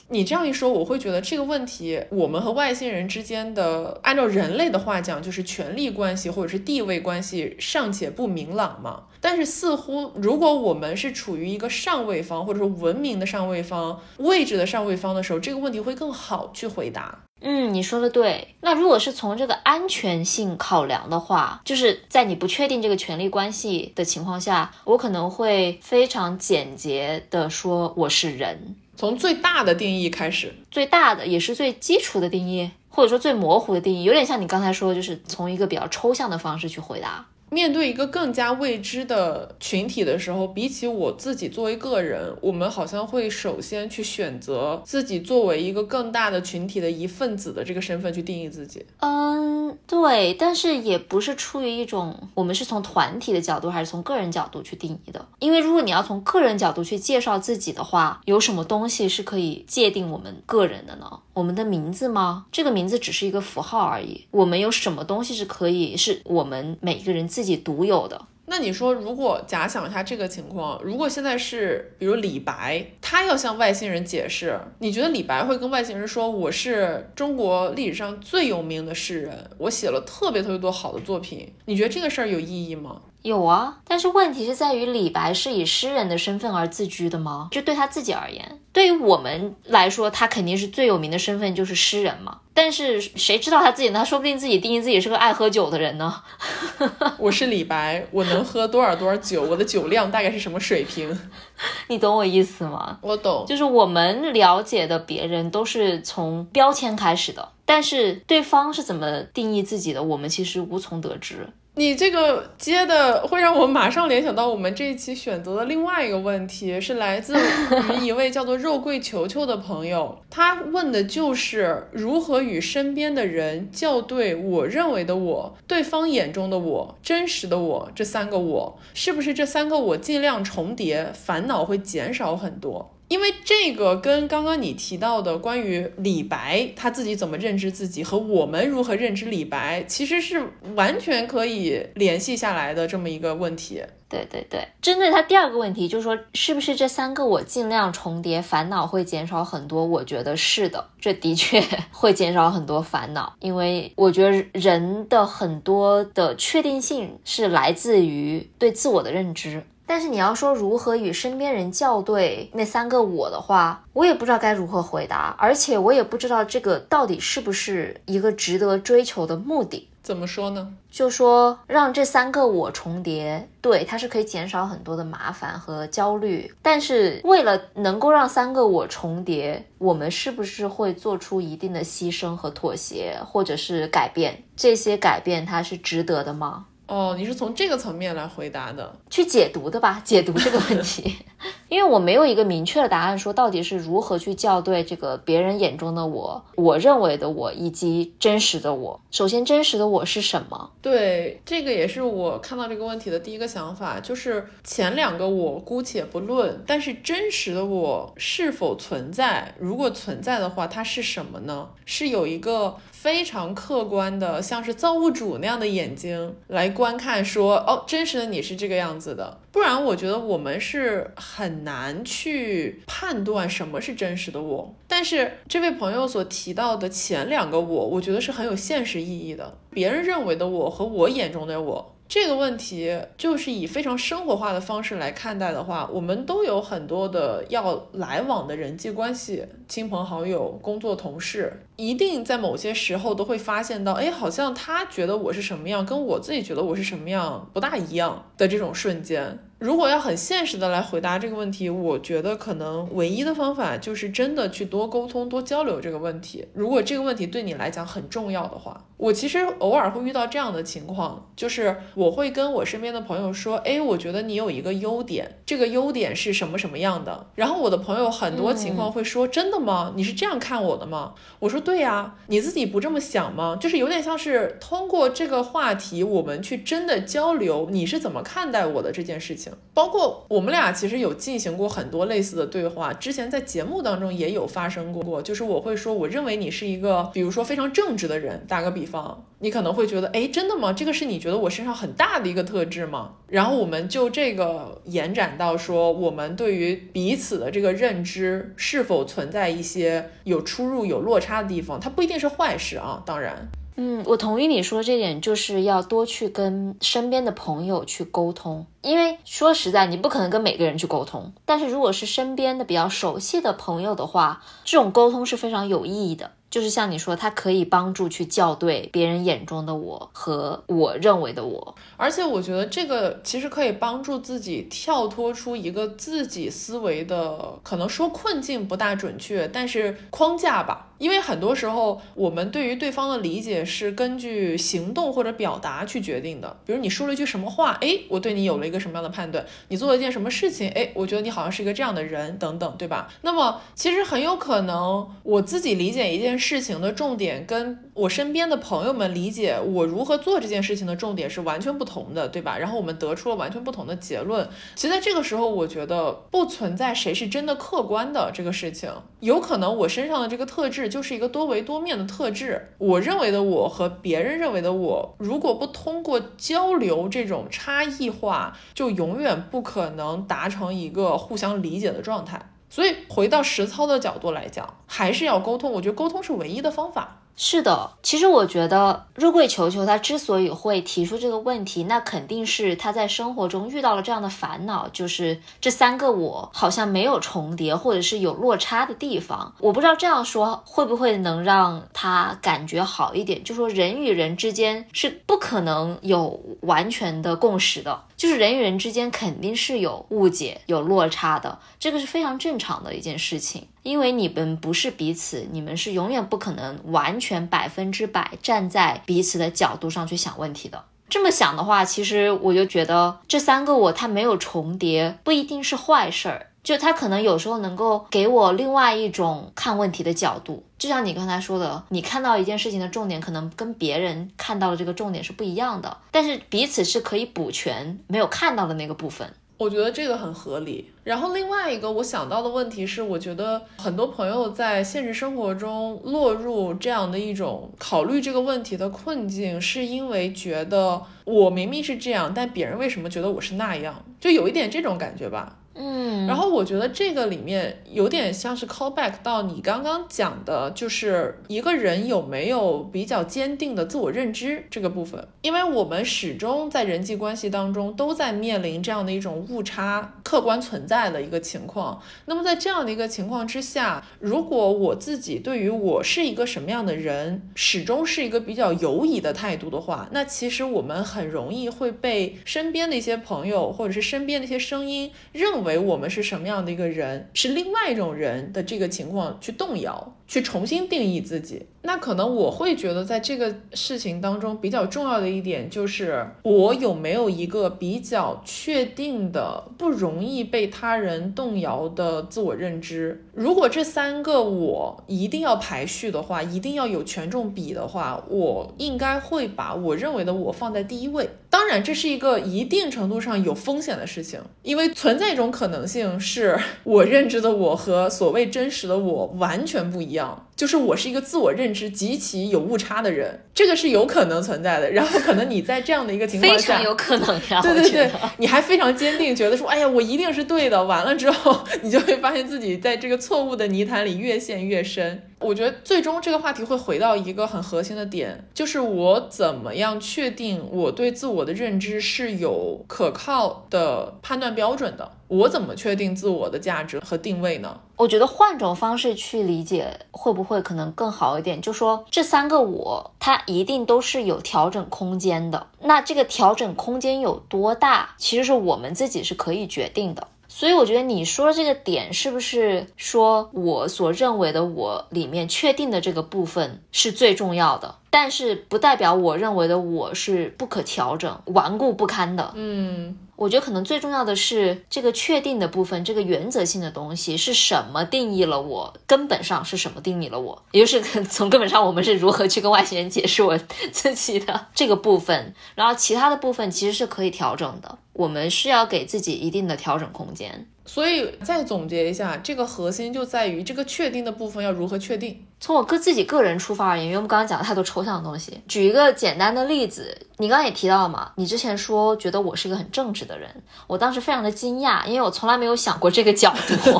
[0.07, 9.05] 你这样一说，我会觉得这个问题，我们和外星人之间的，按照人类的话讲，就是权力关系或者是地位关系尚且不明朗嘛。
[9.19, 17.23] 但是似乎，如果我们是处于一个上位方，或者说文明的上位方、位置的上位方的时候，这个问题会更好去回答。
[17.41, 18.55] 嗯，你说的对。
[18.61, 28.75] 那如果是从这个安全性考量的话，就是在你不确定这个权力关系的情况下，我可能会非常简洁的说我是人。
[28.95, 37.25] 从最大的定义开始，最大的也是最基础的定义，或者说最模糊的定义，有点像你刚才说，就是从一个比较抽象的方式去回答。
[37.55, 48.85] 面对一个更加未知的群体的时候，比起我自己作为个人，我们好像会首先去选择自己作为一个更大的群体的一份子的这个身份去定义自己。
[48.99, 55.25] 嗯，对，但是也不是出于一种我们是从团体的角度还是从个人角度去定义的。
[55.39, 61.21] 因为如果你要从个人角度去介绍自己的话，有什么东西是可以界定我们个人的呢？
[61.35, 62.45] 我们的名字吗？
[62.49, 64.25] 这个名字只是一个符号而已。
[64.31, 68.25] 我们有什么东西是可以是我们每个人自己独有的？
[68.47, 83.01] 那你说，如果假想一下这个情况，如果现在是比如李白，他要向外星人解释，你觉得李白会跟外星人说我是中国历史上最有名的诗人，我写了特别特别多好的作品，你觉得这个事儿有意义吗？
[83.25, 87.47] 有啊，但是问题是在于李白是以诗人的身份而自居的吗？
[87.49, 92.37] 就对他自己而言，对于我们来说，他肯定是最有名的身份就是诗人嘛。
[92.53, 93.97] 但是谁知道他自己呢？
[93.97, 96.21] 他说不定自己定义自己是个爱喝酒的人呢。
[97.17, 99.41] 我是李白，我能喝多少多少酒？
[99.41, 101.19] 我的酒量大概是什么水平？
[101.89, 102.99] 你懂我意思吗？
[103.01, 111.49] 我懂，就是我们了解的别人都是从标签开始的，但是对方是怎么定义自己的，我们其实无从得知。
[111.77, 132.94] 你这个接的会让我马上联想到我们这一期选择的另外一个问题，是来自于一位叫做肉桂球球的朋友，他问的就是如何与身边的人校对我认为的我、对方眼中的我、真实的我这三个我，是不是这三个我尽量重叠，烦恼会减少很多？
[133.07, 140.43] 因为这个跟刚刚你提到的关于李白他自己怎么认知自己和我们如何认知李白，其实是
[140.75, 143.81] 完全可以联系下来的这么一个问题。
[144.07, 149.85] 对对对，针对他第二个问题，就是说是不是这三个我尽量重叠，烦恼会减少很多？
[149.85, 159.63] 我觉得是的，这的确会减少很多烦恼，因为我觉得人的很多的确定性是来自于对自我的认知。
[159.85, 169.89] 但是你要说如何与身边人校对那三个我的话，我也不知道该如何回答，而且我也不知道这个到底是不是一个值得追求的目的。
[170.01, 170.71] 怎么说呢？
[170.91, 176.53] 就说让这三个我重叠，对，它是可以减少很多的麻烦和焦虑。
[176.61, 184.43] 但是为了能够让三个我重叠，我们是不是会做出一定的牺牲和妥协，或者是改变？
[184.55, 186.67] 这些改变它是值得的吗？
[186.87, 190.01] 哦，你是从这个层面来回答的，去解读的吧？
[190.05, 191.17] 解读这个问题。
[191.69, 198.99] 因为我没有一个明确的答案，说到底是如何去校对这个别人眼中的我，我认为的我，以及真实的我。
[199.11, 200.71] 首先，真实的我是什么？
[200.81, 209.53] 对，这个也是我看到这个问题的第一个想法，就是前两个我姑且不论，但是真实的我是否存在？
[209.59, 211.69] 如果存在的话，它是什么呢？
[211.85, 212.75] 是有一个。
[212.91, 219.37] 非常客观的，像是造物主那样的眼睛来观看，说哦，真实的你是这个样子的。
[219.55, 224.75] 不然，我觉得我们是很难去判断什么是真实的我。
[224.85, 229.57] 但是这位朋友所提到的前两个我，我觉得是很有现实意义的。
[229.69, 231.95] 别人认为的我和我眼中的我。
[232.07, 249.39] 这个问题就是以非常生活化的方式来看待的话，我们都有很多的要来往的人际关系，亲朋好友、工作同事，一定在某些时候都会发现到，哎，好像他觉得我是什么样，跟我自己觉得我是什么样不大一样的这种瞬间。
[249.57, 256.45] 如果要很现实的来回答这个问题，我觉得可能唯一的方法就是真的去多沟通、多交流这个问题。
[256.53, 269.93] 如果这个问题对你来讲很重要的话，我其实偶尔会遇到这样的情况，就是我会跟我身边的朋友说：“哎，我觉得你有一个优点，这个优点是什么什么样的？”然后我的朋友很多情况会说：“真的吗？
[269.95, 279.51] 你是这样看我的吗？”我说：“对呀，你自己不这么想吗？”就是有点像是通过这个话题，我们去真的交流，你是怎么看待我的这件事情。
[279.73, 285.21] 包括我们俩其实有进行过很多类似的对话，之前在节目当中也有发生过。
[285.21, 288.45] 就是我会说，我认为你是一个，比如说非常正直的人。
[288.47, 290.71] 打个比方，你可能会觉得，哎，真的吗？
[290.71, 293.13] 这个是你觉得我身上很大的一个特质吗？
[293.27, 301.79] 然后我们就这个延展到说，我们对于彼此的这个认知是否存在一些有出入、有落差的地方？
[301.79, 303.47] 它不一定是坏事啊，当然。
[303.77, 311.33] 嗯，我同意你说这点，就是要多去跟身边的朋友去沟通，因为说实在，你不可能跟每个人去沟通。
[311.43, 316.31] 但是如果是身边的比较熟悉的朋友的话，这种沟通是非常有意义的。
[316.49, 330.93] 就是像你说，它可以帮助去校对别人眼中的我和我认为的我，而且我觉得这个其实可以帮助自己跳脱出一个自己思维的，可能说困境不大准确，但是框架吧。
[330.97, 336.57] 因为很多时候，我们对于对方的理解是根据行动或者表达去决定的。
[336.65, 343.11] 比如你说了一句什么话，哎，我对你有了一个什么样的判断；你做了一件什么事情，哎，我觉得你好像是一个这样的人，等等，对吧？
[343.23, 352.57] 那么其实很有可能，我自己理解一件事情的重点，跟我身边的朋友们理解我如何做这件事情的重点是完全不同的，对吧？
[352.57, 354.47] 然后我们得出了完全不同的结论。
[354.75, 358.89] 其实在这个时候，我觉得不存在谁是真的客观的这个事情，
[359.19, 360.84] 有可能我身上的这个特质。
[360.87, 362.73] 就是一个多维多面的特质。
[362.77, 372.51] 我认为的我和别人认为的我，如果不通过交流这种差异化，就永远不可能达成一个互相理解的状态。
[372.69, 375.71] 所以回到实操的角度来讲，还是要沟通。
[375.71, 377.21] 我觉得沟通是唯一的方法。
[377.37, 389.53] 是的，其实我觉得肉桂球球他之所以会提出这个问题，那肯定是他在生活中遇到了这样的烦恼，就是这三个我好像没有重叠，或者是有落差的地方。
[389.59, 393.43] 我不知道这样说会不会能让他感觉好一点。
[393.43, 398.03] 就说人与人之间是不可能有完全的共识的。
[398.15, 403.67] 就是人与人之间肯定是有误解、有落差的，这个是非常正常的一件事情。
[403.85, 410.83] 因为你们不是彼此，你们是永远不可能完全百分之百站在彼此的角度上去想问题的。
[411.07, 416.47] 这么想的话，其实我就觉得这三个我它没有重叠，不一定是坏事儿。
[416.63, 429.31] 就他可能有时候能够给我另外一种看问题的角度，就像你刚才说的，你看到一件事情的重点可能跟别人看到的这个重点是不一样的，但是彼此是可以补全没有看到的那个部分。
[429.57, 430.91] 我觉得这个很合理。
[431.03, 444.03] 然后另外一个我想到的问题是，我觉得很多朋友在现实生活中落入这样的一种考虑这个问题的困境，是因为觉得我明明是这样，但别人为什么觉得我是那样？
[444.19, 445.57] 就有一点这种感觉吧。
[445.75, 462.01] 嗯，然后我觉得这个里面有点像是 call back 到你刚刚讲的，就是一个人有没有比较坚定的自我认知这个部分，因为我们始终在人际关系当中都在面临这样的一种误差客观存在的一个情况。
[462.25, 475.55] 那么在这样的一个情况之下，如果我自己对于我是一个什么样的人，始终是一个比较犹疑的态度的话，那其实我们很容易会被身边的一些朋友或者是身边的一些声音认。
[475.65, 480.15] 为我们是什么样的一个人，是另外一种人的这个情况去动摇。
[480.27, 493.23] 去重新定义自己，那可能我会觉得，在这个事情当中比较重要的一点就是，我有没有一个比较确定的、不容易被他人动摇的自我认知。
[493.33, 501.29] 如果这三个我一定要排序的话，一定要有权重比的话，我应该会把我认为的我放在第一位。
[501.51, 510.14] 当然，这是一个一定程度上有风险的事情，因为存在一种可能性，是我认知的我和所谓真实的我完全不一。
[510.15, 510.47] 样。
[510.55, 514.89] 就是我是一个自我认知极其有误差的人，这个是有可能存在的。
[514.91, 517.61] 然后可能你在这样的一个情况下，非常有可能呀。
[517.61, 520.81] 对对对，你还非常坚定，觉得说，哎呀，我一定是对的。
[520.83, 525.21] 完了之后，你就会发现自己在这个错误的泥潭里越陷越深。
[525.39, 535.11] 我觉得最终这个话题会回到一个很核心的点，就是我怎么样确定我对自我的认知是有可靠的判断标准的？
[535.27, 537.79] 我怎么确定自我的价值和定位呢？
[537.97, 541.61] 我觉得换种方式去理解，会不会会可能更好一点？
[541.61, 545.67] 就说这三个我，它一定都是有调整空间的。
[545.81, 550.27] 那这个调整空间有多大，其实是我们自己是可以决定的。
[550.47, 557.95] 所以我觉得你说的这个点，是不是说我所认为的我里面确定的这个部分是最重要的？
[558.09, 562.53] 但是不代表我认为的我是不可调整、顽固不堪的。
[562.55, 568.93] 嗯，我觉得可能最重要的是这个确定的部分，这个原则性的东西是什么定义了我？
[569.05, 570.63] 根本上是什么定义了我？
[570.71, 573.57] 也就是 从根本上，我们是如何去跟外星人解释我
[573.91, 575.53] 自己的这个部分？
[575.75, 577.97] 然后其他的部分其实是可以调整的。
[578.13, 580.67] 我们是要给自己一定的调整空间。
[580.85, 585.43] 所以再总结一下，这个核心就在于这个确定的部分要如何确定。
[585.59, 596.99] 从我个自己个人出发而言，因为我们刚刚讲了太多抽象的东西，举一个简单的例子，你刚刚也提到了嘛，你之前说觉得我是一个很正直的人，我当时非常的惊讶，因为我从来没有想过这个角度，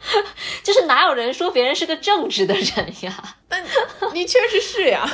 [0.64, 3.36] 就是哪有人说别人是个正直的人呀？
[3.48, 3.62] 但
[4.12, 5.08] 你确实是呀，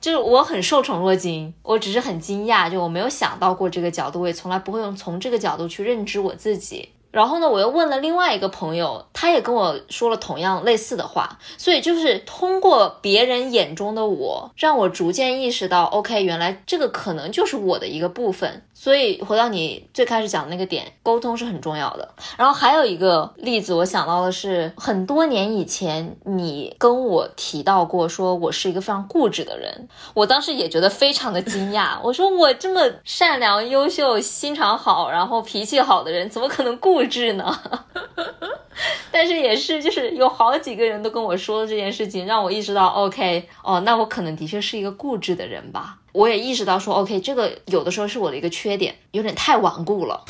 [0.00, 6.88] 就是我很受宠若惊，我只是很惊讶，就我没有想到过这个角度，我也从来不会用从这个角度去认知我自己。
[7.12, 18.64] 然后呢，我又问了另外一个朋友，他也跟我说了同样类似的话，所以就是通过别人眼中的我，让我逐渐意识到，OK，原来这个可能就是我的一个部分。
[18.82, 22.08] 所以回到你最开始讲的那个点，沟通是很重要的。
[22.36, 31.96] 然后还有一个例子，我想到的是很多年以前你跟我提到过，说我是一个非常固执的人，我当时也觉得非常的惊讶。
[32.02, 37.56] 我说我这么善良、优秀、心肠好，然后脾气好的人，怎么可能固执呢？
[39.12, 45.98] 但是也是，就是有好几个人都跟我说了这件事情，让我意识到，OK，哦，那我可能的确是一个固执的人吧。
[46.12, 50.24] 我也意识到说，OK，这个有的时候是我的一个缺点，有点太顽固了，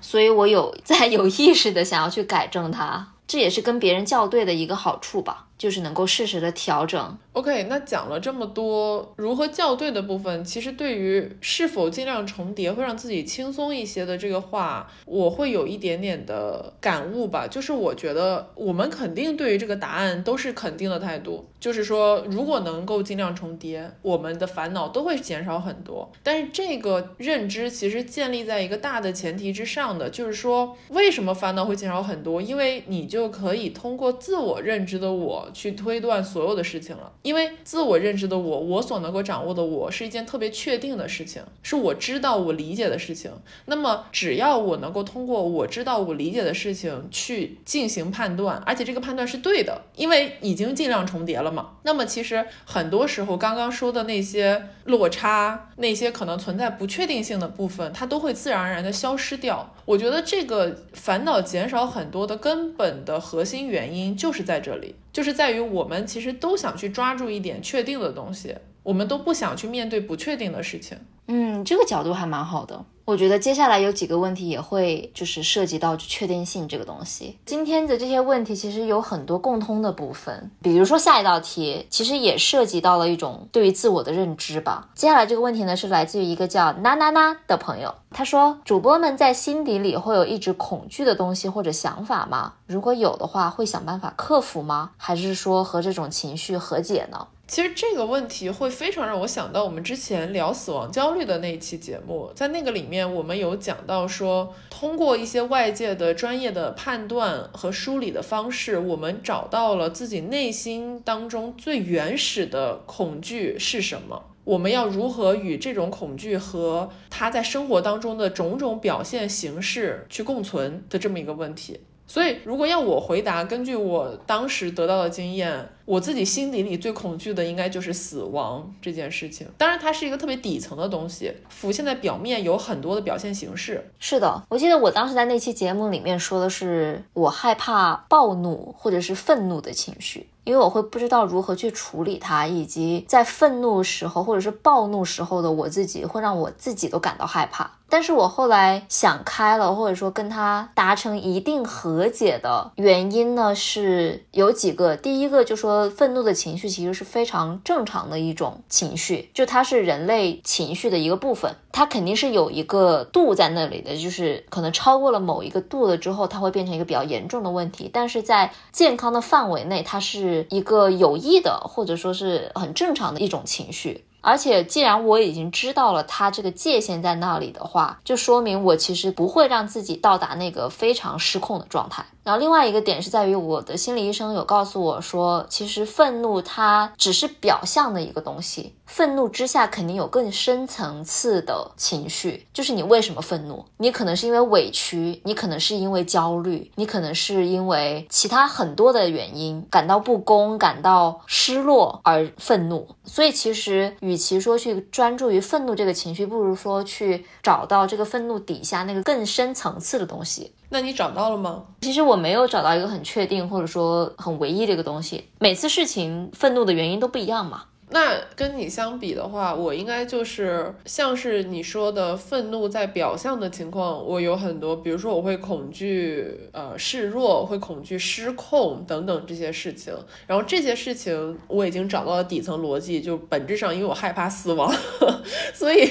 [0.00, 5.46] 所以我有在有意识的想要去改正它，这也是跟别人校对的一个好处吧。
[5.60, 7.18] 就是能够适时的调整。
[7.34, 17.46] OK，那讲了这么多如何校对的部分，其实对于是否尽量重叠会让自己轻松一些的这个话，我会有一点点的感悟吧。
[17.46, 26.10] 就是我觉得我们肯定对于这个答案都是肯定的态度，就是说如果能够尽量重叠，我们的烦恼都会减少很多。
[26.22, 32.40] 但是这个认知其实建立在一个大的前提之上的，就是说为什么烦恼会减少很多？
[32.40, 35.48] 因为你就可以通过自我认知的我。
[35.52, 43.30] 去推断所有的事情了，因为自我认知的我，我所能够掌握的我是一件特别确定的事情，是我知道我理解的事情。
[43.66, 51.72] 那么只要我能够通过我知道我理解的事情去进行判断，而且这个判断是对的，因为已经尽量重叠了嘛。
[51.82, 59.74] 那么其实很多时候刚刚说的那些落差，那些可能存在不确定性的部分，它都会自然而然的消失掉。
[59.84, 64.94] 我觉得这个烦恼减少很多的根本的核心原因就是在这里。
[65.12, 70.98] 就是在于我们其实都想去抓住一点确定的东西，我们都不想去面对不确定的事情。
[71.26, 72.84] 嗯，这个角度还蛮好的。
[73.10, 77.36] 我觉得接下来有几个问题也会就是涉及到确定性这个东西。
[77.44, 84.90] 今天的这些问题其实有很多共通的部分，比如说下一道题其实也涉及到了一种对于自我的认知吧。
[84.94, 92.52] 接下来这个问题呢是来自于一个叫娜娜娜的朋友，他说：主播们在心底里会有一直恐惧的东西或者想法吗？
[92.68, 94.92] 如果有的话，会想办法克服吗？
[94.96, 97.26] 还是说和这种情绪和解呢？
[97.50, 114.26] 其实这个问题会非常让我想到我们之前聊死亡焦虑的那一期节目，在那个里面我们有讲到说，通过一些外界的专业的判断和梳理的方式，我们找到了自己内心当中最原始的恐惧是什么。
[114.44, 121.80] 我们要如何与这种恐惧和他在生活当中的种种表现形式去共存的这么一个问题。
[122.06, 125.68] 所以，如果要我回答，根据我当时得到的经验。
[125.90, 129.44] 我自己心底里最恐惧的应该就是死亡这件事情。
[129.58, 133.90] 当然，它是一个特别底层的东西，浮现在表面有很多的表现形式。
[133.98, 147.68] 是的，我记得我当时在那期节目里面说的是，我害怕暴怒或者是愤怒的情绪，因为我会不知道如何去处理它，以及在愤怒时候或者是暴怒时候的我自己会让我自己都感到害怕。
[147.92, 154.94] 但是我后来想开了，或者说跟他达成一定和解的原因呢，是有几个。
[154.94, 155.79] 第一个就说。
[155.88, 167.88] 愤怒的情绪其实是非常正常的一种情绪，就它是人类情绪的一个部分，它肯定是有一个度在那里的，就是可能超过了某一个度了之后，它会变成一个比较严重的问题。
[167.92, 174.04] 但是在健康的范围内，它是一个有益的，或者说是很正常的一种情绪。
[174.22, 182.04] 而且，既然我已经知道了它这个界限在那里的话，就说明我其实不会让自己到达那个非常失控的状态。
[182.30, 193.64] 然后，另外一个点是在于，我的心理医生有告诉我说，其实愤怒它只是表象的一个东西，愤怒之下肯定有更深层次的情绪，就是你为什么愤怒？
[193.78, 202.86] 你可能是因为委屈，你可能是因为焦虑，你可能是因为其他很多的原因感到不公、感到失落而愤怒。
[203.04, 203.92] 所以，其实。
[203.98, 210.52] 与其说去专注于愤怒这个情绪，不如说去找到这个愤怒底下那个更深层次的东西。
[210.70, 211.64] 那你找到了吗？
[211.80, 215.28] 其实我没有找到一个很确定或者说很唯一的一个东西。
[215.38, 217.64] 每次事情愤怒的原因都不一样嘛。
[217.92, 229.92] 那跟你相比的话，我应该就是像是你说的愤怒在表象的情况，我有很多，比如说我会恐惧呃示弱，会恐惧失控等等这些事情。
[230.26, 234.72] 然后这些事情我已经找到了底层逻辑，就本质上因为我害怕死亡，
[235.52, 235.90] 所以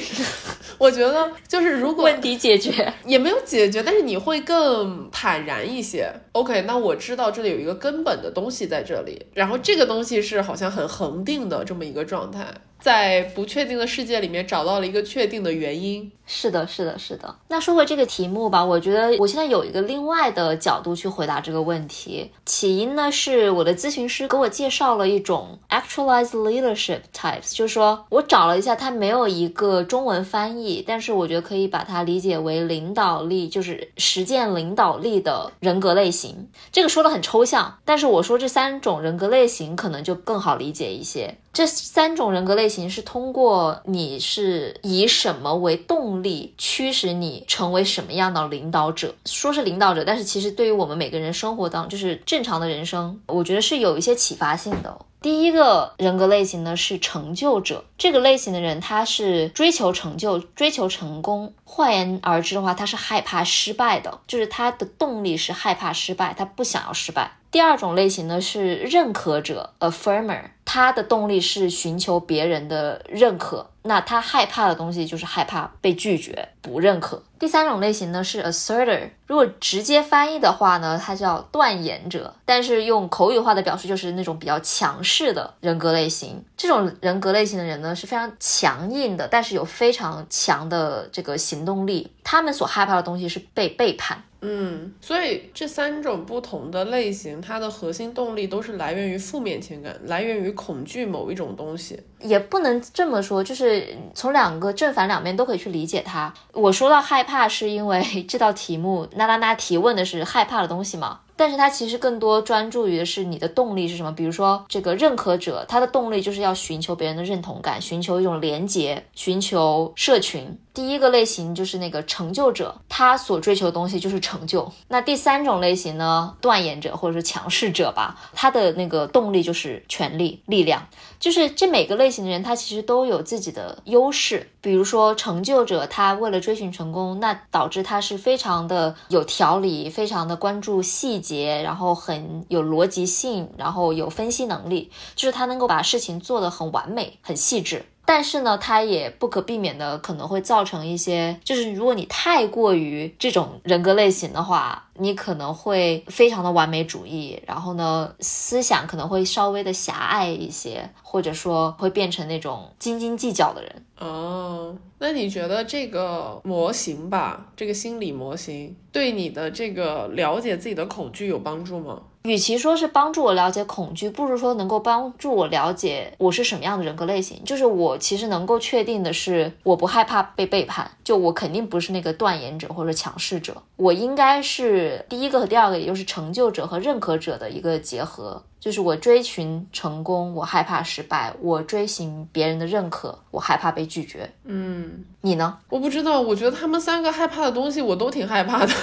[0.77, 6.09] 我觉得就是如果问题解决 也没有解决，但是你会更坦然一些。
[6.31, 12.68] OK，那我知道这里有一个根本的东西在这里，然后这个东西是好像很恒定的这么一个状态。
[12.79, 16.11] 在不确定的世界里面找到了一个确定的原因。
[16.31, 17.35] 是的，是的，是的。
[17.47, 22.31] 那说回这个题目吧，我觉得我现在有一个另外的角度去回答这个问题。
[22.45, 36.47] 起因呢是我的咨询师给我介绍了一种 actualized leadership types，就是说我找了一下，它没有一个中文翻译，但是我觉得可以把它理解为领导力，就是实践领导力的人格类型。
[36.71, 41.35] 这个说的很抽象，但是我说这三种人格类型可能就更好理解一些。
[41.51, 49.15] 这三种人格类型是通过你是以什么为动力驱使你成为什么样的领导者？
[49.25, 54.97] 说是领导者，但是其实对于我们每个人生活当就是正常的人生，我觉得是有一些启发性的。
[55.21, 61.53] 第一个人格类型呢是成就者，这个类型的人他是追求成就、追求成功。
[61.65, 67.31] 换言而之的话，他是害怕失败的，就是他的动力是害怕失败，他不想要失败。
[67.51, 77.23] 第二种类型呢是认可者，affirmer，他的动力是寻求别人的认可，那他害怕的东西就是害怕被拒绝、不认可。
[77.39, 86.45] 第三种类型呢是 asserter，如果直接翻译的话呢，它叫断言者，但是用口语化的表述就是那种比较强势的人格类型。
[86.55, 92.11] 这种人格类型的人呢是非常强硬的，但是有非常强的这个行动力。
[92.23, 94.21] 他们所害怕的东西是被背叛。
[94.41, 101.97] 嗯，所以这三种不同的类型，它的核心动力都是来源于负面情感，来源于恐惧某一种东西。
[102.19, 106.33] 也不能这么说，就是从两个正反两面都可以去理解它。
[106.51, 111.21] 我说到害怕，是因为这道题目娜娜娜提问的是害怕的东西嘛？
[111.37, 114.11] 但是它其实更多专注于的是你的动力是什么？
[114.11, 120.59] 比如说这个认可者，他的动力就是要寻求别人的认同感，寻求一种连结，寻求社群。
[120.73, 124.71] 第一个类型就是那个成就者，他所追求的东西就是成就。
[124.87, 130.87] 那第三种类型呢，断言者或者是强势者吧，他的那个动力就是权力、力量。
[131.19, 134.49] 就是这每个类型的人，他其实都有自己的优势。
[134.61, 147.83] 比如说成就者，他为了追寻成功，那导致他是非常的有条理，非常的关注细节，然后很有逻辑性，然后有分析能力，就是他能够把事情做得很完美、很细致。
[148.05, 163.85] 但是呢，它也不可避免的可能会造成一些，就是如果你太过于这种人格类型的话，你可能会非常的完美主义，然后呢，思想可能会稍微的狭隘一些，或者说会变成那种斤斤计较的人。
[163.99, 172.01] 哦，那你觉得这个模型吧，这个心理模型对你的这个了解自己的恐惧有帮助吗？
[172.23, 177.41] 与其说是帮助我了解恐惧，不如说能够帮助我了解我是什么样的人格类型。
[177.45, 188.43] 就是我其实能够确定的是，我不害怕被背叛，就我肯定不是那个断言者或者强势者，我应该是第一个和第二个，也就是成就者和认可者的一个结合。
[188.59, 194.29] 就是我追寻成功，我害怕失败；我追寻别人的认可，我害怕被拒绝。
[194.43, 195.57] 嗯，你呢？
[195.69, 198.73] 我不知道，我觉得他们三个害怕的东西，我都挺害怕的，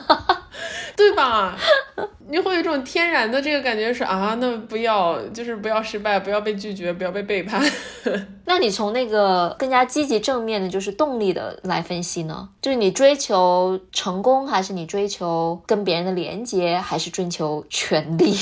[0.96, 1.54] 对吧？
[2.30, 7.62] 你会有一种天然的这个感觉是啊，那不要，就是不要失败，不要被拒绝，不要被背叛。
[8.44, 12.50] 那你从那个更加积极正面的，就是动力的来分析呢？
[12.60, 18.34] 就是你追求成功，还是你追求跟别人的连接，还是追求权利？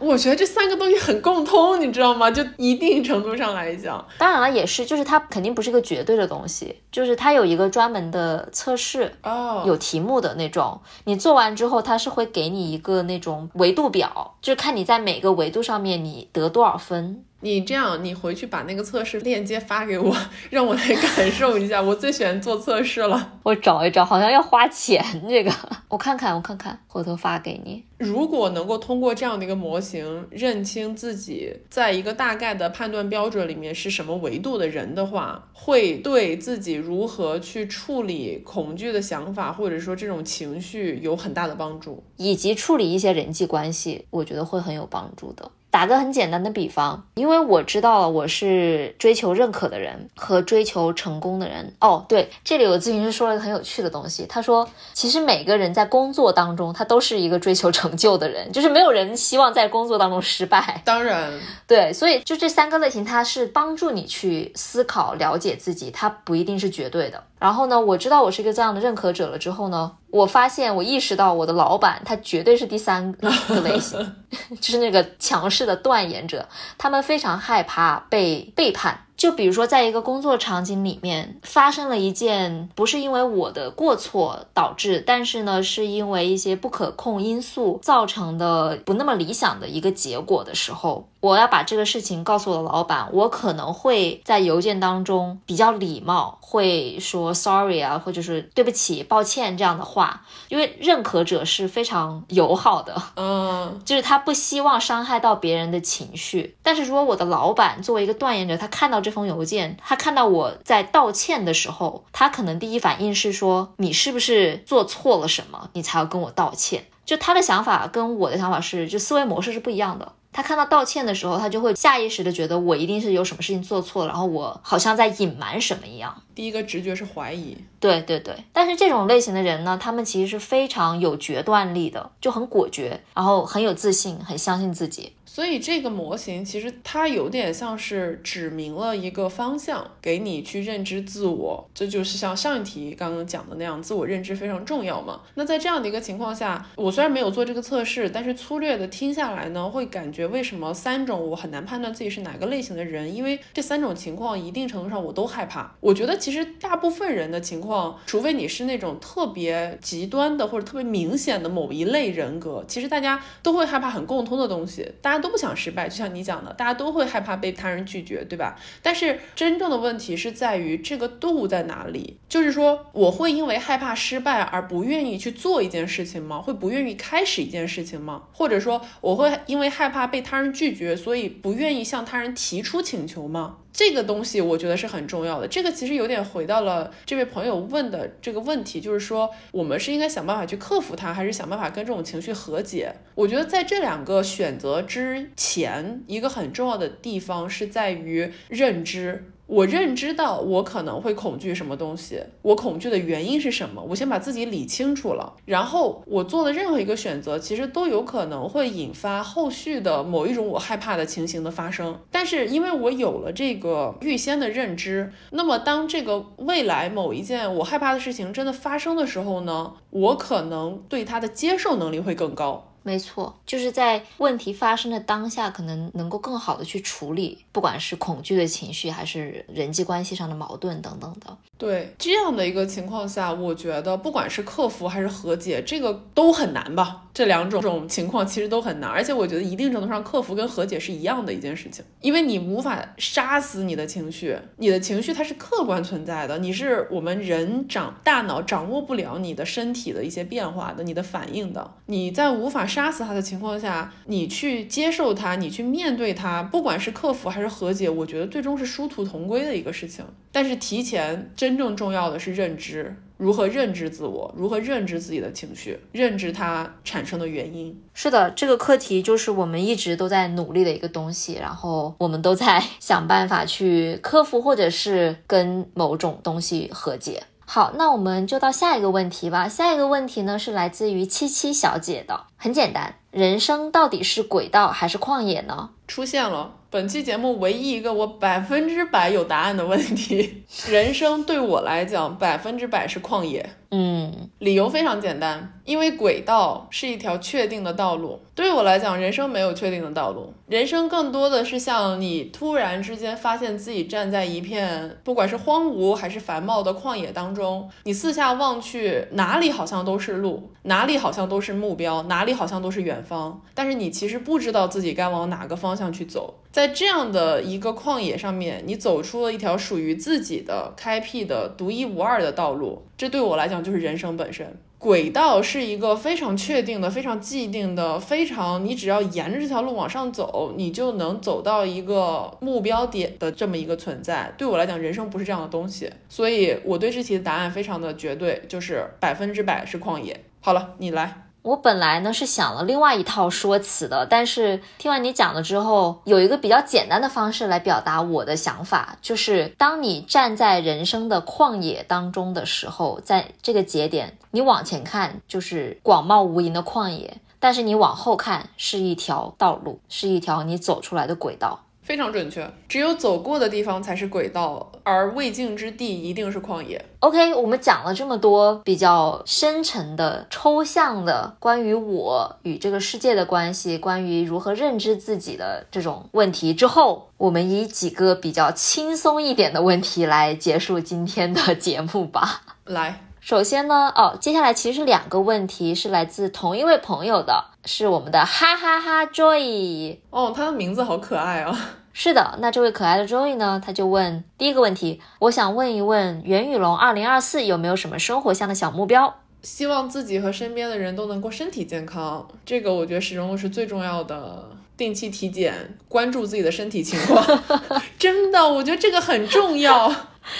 [0.00, 2.28] 我觉得这三个东西很共通，你知道吗？
[2.28, 17.24] 就一定程度上来讲，当然了，也是，就是它肯定不是个绝对的东西，就是它有一个专门的测试哦，有题目的那种，你做完之后，它是会给你一个那种维度表，就是看你在每个维度上面你得多少分。
[17.44, 20.16] 你这样，你回去把那个测试链接发给我，
[20.48, 21.82] 让我来感受一下。
[21.82, 23.32] 我最喜欢做测试了。
[23.42, 25.04] 我找一找，好像要花钱。
[25.28, 25.52] 这个
[25.88, 27.82] 我看看，我看看，回头发给你。
[27.98, 45.50] 如果能够通过这样的一个模型认清自己在一个大概的判断标准里面是什么维度的人的话，会对自己如何去处理恐惧的想法或者说这种情绪有很大的帮助，以及处理一些人际关系，我觉得会很有帮助的。
[45.72, 51.74] 打个很简单的比方，因为我知道了我是追求认可的人和追求成功的人。
[51.80, 60.82] 哦，对，这里有咨询师说了一个很有趣的东西，他说，其实每个人在工作当中，他都是一个追求成就的人，就是没有人希望在工作当中失败。
[60.84, 61.32] 当然，
[61.66, 67.24] 对，所以就这三个类型，它是帮助你去思考、了解自己，它不一定是绝对的。
[67.42, 73.28] 然后呢，我知道我是一个这样的认可者了之后呢，我发现我意识到我的老板他绝对是第三个
[73.64, 73.98] 类型，
[74.60, 79.06] 就是那个强势的断言者，他们非常害怕被背叛。
[79.16, 106.56] 就比如说，在一个工作场景里面发生了一件不是因为我的过错导致，但是呢，是因为一些不可控因素造成的不那么理想的一个结果的时候，我要把这个事情告诉我的老板，我可能会在邮件当中比较礼貌，会说 sorry 啊，或者是对不起、抱歉这样的话，因为认可者是非常友好的，嗯， 就是他不希望伤害到别人的情绪。
[106.60, 116.84] 但是如果我的老板作为一个断言者，他看到这封邮件，他看到我在道歉的时候，他可能第一反应是说你是不是做错了什么，你才要跟我道歉？
[117.06, 120.12] 就他的想法跟我的想法是，就思维模式是不一样的。
[120.32, 126.22] 他看到道歉的时候，他就会下意识的觉得我一定是有什么事情做错了，然后我好像在隐瞒什么一样。
[126.34, 128.34] 第一个直觉是怀疑，对对对。
[128.52, 135.12] 但是这种类型的人呢，他们其实是非常有决断力的，就很果决，然后很有自信，很相信自己。
[135.34, 141.66] 所以这个模型其实它有点像是指明了一个方向，给你去认知自我。
[141.72, 145.22] 这就是像上一题刚刚讲的那样，自我认知非常重要嘛。
[145.36, 155.74] 那在这样的一个情况下，我虽然没有做这个测试，但是粗略的听下来呢，会感觉为什么三种我很难判断自己是哪个类型的人，因为这三种情况一定程度上我都害怕。
[155.80, 165.21] 我觉得其实大部分人的情况，除非你是那种特别极端的或者特别明显的某一类人格，其实大家都会害怕很共通的东西，大家。
[165.22, 168.58] 都不想失败，就像你讲的，大家都会害怕被他人拒绝，对吧？
[168.82, 172.18] 但是真正的问题是在于这个度在哪里？
[172.28, 176.42] 就是说，我会因为害怕失败而不愿意去做一件事情吗？
[176.42, 178.24] 会不愿意开始一件事情吗？
[178.32, 183.58] 或者说，我会因为害怕被他人拒绝，所以不愿意向他人提出请求吗？
[183.72, 185.48] 这个东西我觉得是很重要的。
[185.48, 192.94] 这个其实有点回到了这位朋友问的这个问题，就是说我们是应该想办法去克服它，还是想办法跟这种情绪和解？
[193.14, 199.24] 我觉得在这两个选择之前，一个很重要的地方是在于认知。
[199.52, 203.84] 我认知到我可能会恐惧什么东西，我恐惧的原因是什么？
[203.90, 212.00] 我先把自己理清楚了，然后我做的任何一个选择，其实都有可能会引发后续的某一种我害怕的情形的发生。
[212.10, 222.71] 但是因为我有了这个预先的认知，那么当这个未来某一件我害怕的事情真的发生的时候呢，我可能对它的接受能力会更高。
[222.82, 231.36] 没错，就是在问题发生的当下，可能能够更好的去处理，不管是恐惧的情绪，还是人际关系上的矛盾等等的。
[231.56, 237.04] 对这样的一个情况下，我觉得不管是克服还是和解，这个都很难吧？
[237.14, 252.66] 这两种种情况其实都很难，而且我觉得一定程度上，克服跟和解是一样的一件事情，因为你无法杀死你的情绪，你的情绪它是客观存在的，你是我们人掌大脑掌握不了你的身体的一些变化的，你的反应的，你在无法。
[252.72, 260.04] 杀死他的情况下，你去接受它，你去面对它，不管是克服还是和解，我觉得最终是殊途同归的一个事情。
[260.32, 262.96] 但是提前真正重要的是认知。
[263.18, 264.34] 如何认知自我？
[264.36, 265.78] 如何认知自己的情绪？
[265.92, 267.80] 认知它产生的原因？
[267.94, 277.22] 是的，这个课题就是我们一直都在努力的一个东西，然后我们都在 想办法去克服，或者是跟某种东西和解。
[277.44, 279.46] 好，那我们就到下一个问题吧。
[279.46, 285.70] 下一个问题呢是来自于七七小姐的，很简单，人生到底是轨道还是旷野呢？
[285.86, 286.54] 出现了。
[286.70, 293.48] 本期节目唯一一个我百分之百有答案的问题：人生对我来讲百分之百是旷野。
[293.70, 298.18] 嗯，理由非常简单，因为轨道是一条确定的道路。
[298.34, 316.34] 对于我来讲，人生没有确定的道路，人生更多的是像你突然之间发现自己站在一片不管是荒芜还是繁茂的旷野当中，你四下望去，哪里好像都是路，哪里好像都是目标，哪里好像都是远方，但是你其实不知道自己该往哪个方向去走。
[316.50, 322.82] 在这样的一个旷野上面，你走出了一条属于自己的、开辟的、独一无二的道路。
[322.96, 324.54] 这对我来讲就是人生本身。
[324.78, 334.34] 轨道是一个非常确定的、非常既定的、非常你只要沿着这条路往上走，你就能走到一个目标点的这么一个存在。
[334.36, 335.88] 对我来讲，人生不是这样的东西。
[336.08, 340.24] 所以我对这题的答案非常的绝对，就是百分之百是旷野。
[340.40, 341.28] 好了，你来。
[341.42, 361.64] 我本来呢是想了另外一套说辞的，但是听完你讲了之后，有一个比较简单的方式来表达我的想法，就是当你站在人生的旷野当中的时候，在这个节点，你往前看就是广袤无垠的旷野，但是你往后看是一条道路，是一条你走出来的轨道。
[361.82, 366.82] 非常准确，只有走过的地方才是轨道，而未竟之地一定是旷野。
[367.00, 382.42] OK，我们讲了这么多比较深沉的、抽象的关于我与这个世界的关系，关于如何认知自己的这种问题之后，我们以几个比较轻松一点的问题来结束今天的节目吧。
[382.64, 387.44] 来，首先呢，哦，接下来其实是两个问题，是来自同一位朋友的。
[387.64, 391.56] 是我们的哈哈哈 Joy 哦，他的名字好可爱啊！
[391.92, 399.14] 是的，那这位可爱的 Joy 呢，他就问第一个问题，我想问一问袁宇龙，二零二四有没有什么生活上的小目标？
[399.42, 404.50] 希望自己和身边的人都能够身体健康，这个我觉得始终是最重要的。
[404.76, 407.24] 定期体检，关注自己的身体情况，
[407.96, 409.94] 真的，我觉得这个很重要。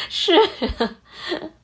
[0.08, 0.32] 是。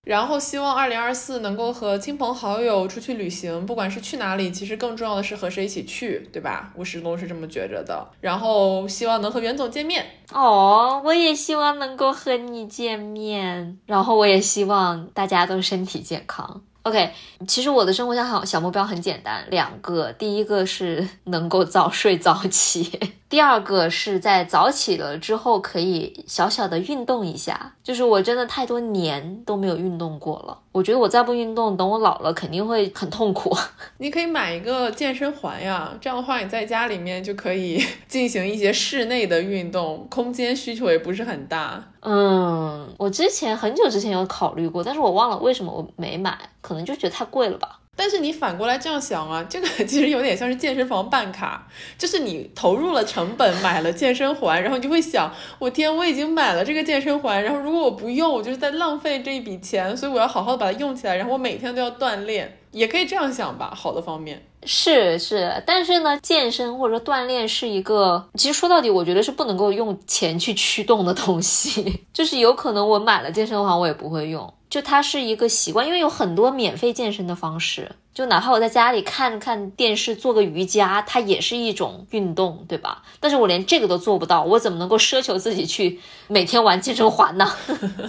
[0.08, 6.72] 然后希望二零二四能够和亲朋好友出去旅行，不管是去哪里，其实更重要的是和谁一起去，对吧？
[6.74, 8.08] 我始终是这么觉着的。
[8.22, 13.76] 然后希望能和袁总见面哦，我也希望能够和你见面。
[13.84, 16.62] 然后我也希望大家都身体健康。
[16.84, 17.10] OK，
[17.46, 22.98] 其实我的生活小小目标很简单，两个，第一个是能够早睡早起，
[23.28, 27.74] 第二个是在早起了之后可以小小的运动一下。
[27.82, 33.56] 就是我真的太多年都没有运动过了，我觉得我再不运动，等我老了肯定会很痛苦。
[33.96, 41.82] 你可以买一个健身环呀，这样的话你在家里面就可以进行一些室内的运动，空间需求也不是很大。
[42.00, 47.78] 嗯，我之前很久之前有考虑过，但是我忘了为什么我没买，可能就觉得太贵了吧。
[48.00, 51.66] 但是你反过来这样想啊，这个其实有点像是健身房办卡，
[51.98, 64.44] 就是你投入了成本买了健身环，然后你就会想，我天，我已经买了这个健身环，然后如果我不用，我就是在浪费这一笔钱，所以我要好好的把它用起来，然后我每天都要锻炼，也可以这样想吧，好的方面。
[64.64, 72.02] 是是，但是呢，健身或者说锻炼是一个，其实说到底，我觉得是不能够用钱去驱动的东西。
[72.12, 83.04] 就是有可能我买了健身房，我也不会用，就它是一个习惯，因为有很多免费健身的方式，就哪怕我在家里看看电视，做个瑜伽，它也是一种运动，对吧？
[83.20, 87.48] 但是我连这个都做不到，我怎么能够奢求自己去每天玩健身环呢？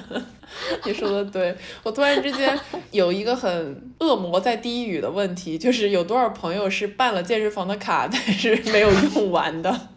[0.83, 9.89] 你说的对，我突然之间有一个很恶魔在低语的问题，就是有多少朋友是办了健身房的卡，但是没有用完的？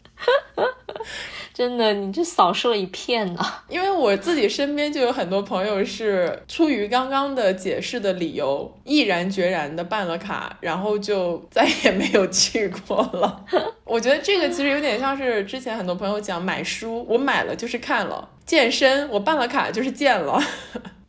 [1.54, 3.44] 真的，你这扫射一片呢。
[3.68, 13.44] 因为我自己身边就有很多朋友是出于刚刚的解释的理由，毅然决然的办了卡，然后就再也没有去过了。
[13.84, 20.42] 我觉得这个其实有点像是之前很多朋友讲买书，我买了就是看了；健身，我办了卡就是健了。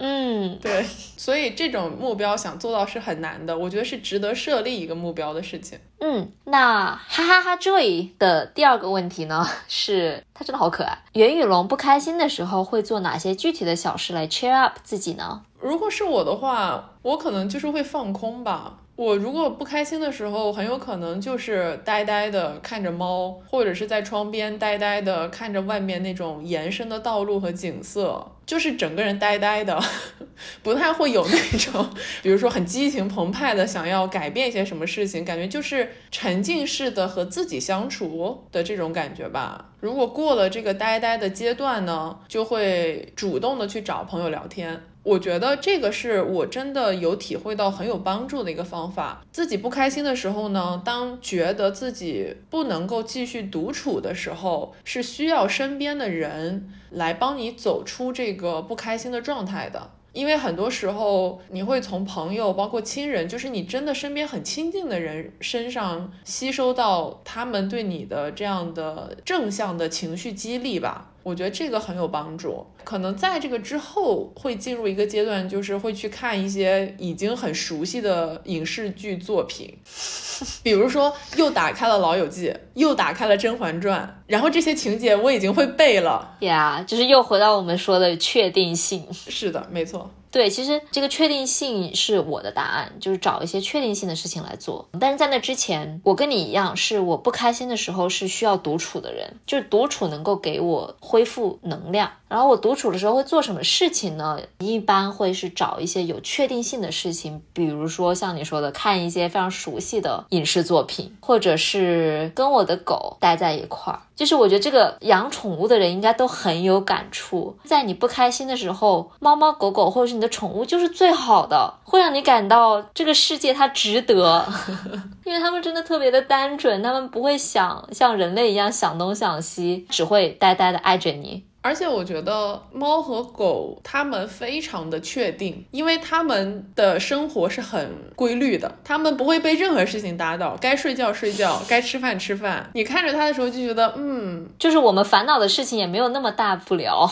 [0.06, 0.84] 嗯，对，
[1.16, 5.80] 所以这种目标想做到是很难的，我觉得是值得设立一个目标的事情。
[6.00, 10.98] 嗯，那哈哈哈 Joy 的第二个问题呢，是他真的好可爱。
[11.14, 15.44] 袁宇龙不开心的时候会做哪些具体的小事来 cheer up 自己呢？
[15.62, 18.80] 如果是我的话，我可能就是会放空吧。
[18.96, 29.82] 我如果不开心的时候，很有可能就是呆呆的看着猫，或者是在窗边呆呆的看着外面那种延伸的道路和景色，就是整个人呆呆的，
[30.62, 31.90] 不太会有那种，
[32.22, 39.72] 比如说很激情澎湃的想要改变一些什么事情，感觉就是沉浸式的和自己相处的这种感觉吧。
[39.80, 44.80] 如果过了这个呆呆的阶段呢，就会主动的去找朋友聊天。
[45.04, 49.22] 我觉得这个是我真的有体会到很有帮助的一个方法。
[49.32, 59.92] 自己不开心的时候呢，当觉得自己不能够继续独处的时候，是需要身边的人来帮你走出这个不开心的状态的。
[60.14, 71.10] 因为很多时候你会从朋友，包括亲人，就是你真的身边很亲近的人身上吸收到他们对你的这样的正向的情绪激励吧。
[71.24, 79.74] 我觉得这个很有帮助，可能在这个之后会进入一个阶段，就是会去看一些已经很熟悉的影视剧作品，
[80.62, 86.36] 比如说又打开了《老友记》，又打开了《甄嬛传》，然后这些情节我已经会背了。
[86.42, 89.08] 呀，就是又回到我们说的确定性。
[89.14, 90.12] 是的，没错。
[90.34, 94.90] 对，其实这个确定性是我的答案，就是找一些确定性的事情来做。
[95.00, 102.10] 但是在那之前，我跟你一样，是我不开心的时候是需要独处的人，就是独处能够给我恢复能量。
[102.28, 104.40] 然后我独处的时候会做什么事情呢？
[104.58, 114.02] 一般会是找一些有确定性的事情，比如说像你说的，看一些非常熟悉的影视作品，或者是跟我的狗待在一块儿。
[114.16, 124.46] 就是我觉得这个养宠物的人应该都很有感触，在你不开心的时候，猫猫狗狗或者是你的宠物就是最好的，会让你感到这个世界它值得，
[125.26, 131.44] 因为他们真的特别的单纯，他们不会想像人类一样想东想西，只会呆呆的爱着你。
[131.64, 142.70] 而且我觉得猫和狗它们非常的确定，因为它们的生活是很规律的，它们不会被任何事情打倒，该睡觉睡觉，该吃饭吃饭。
[142.74, 147.10] 你看着它的时候就觉得，嗯，就是我们烦恼的事情也没有那么大不了。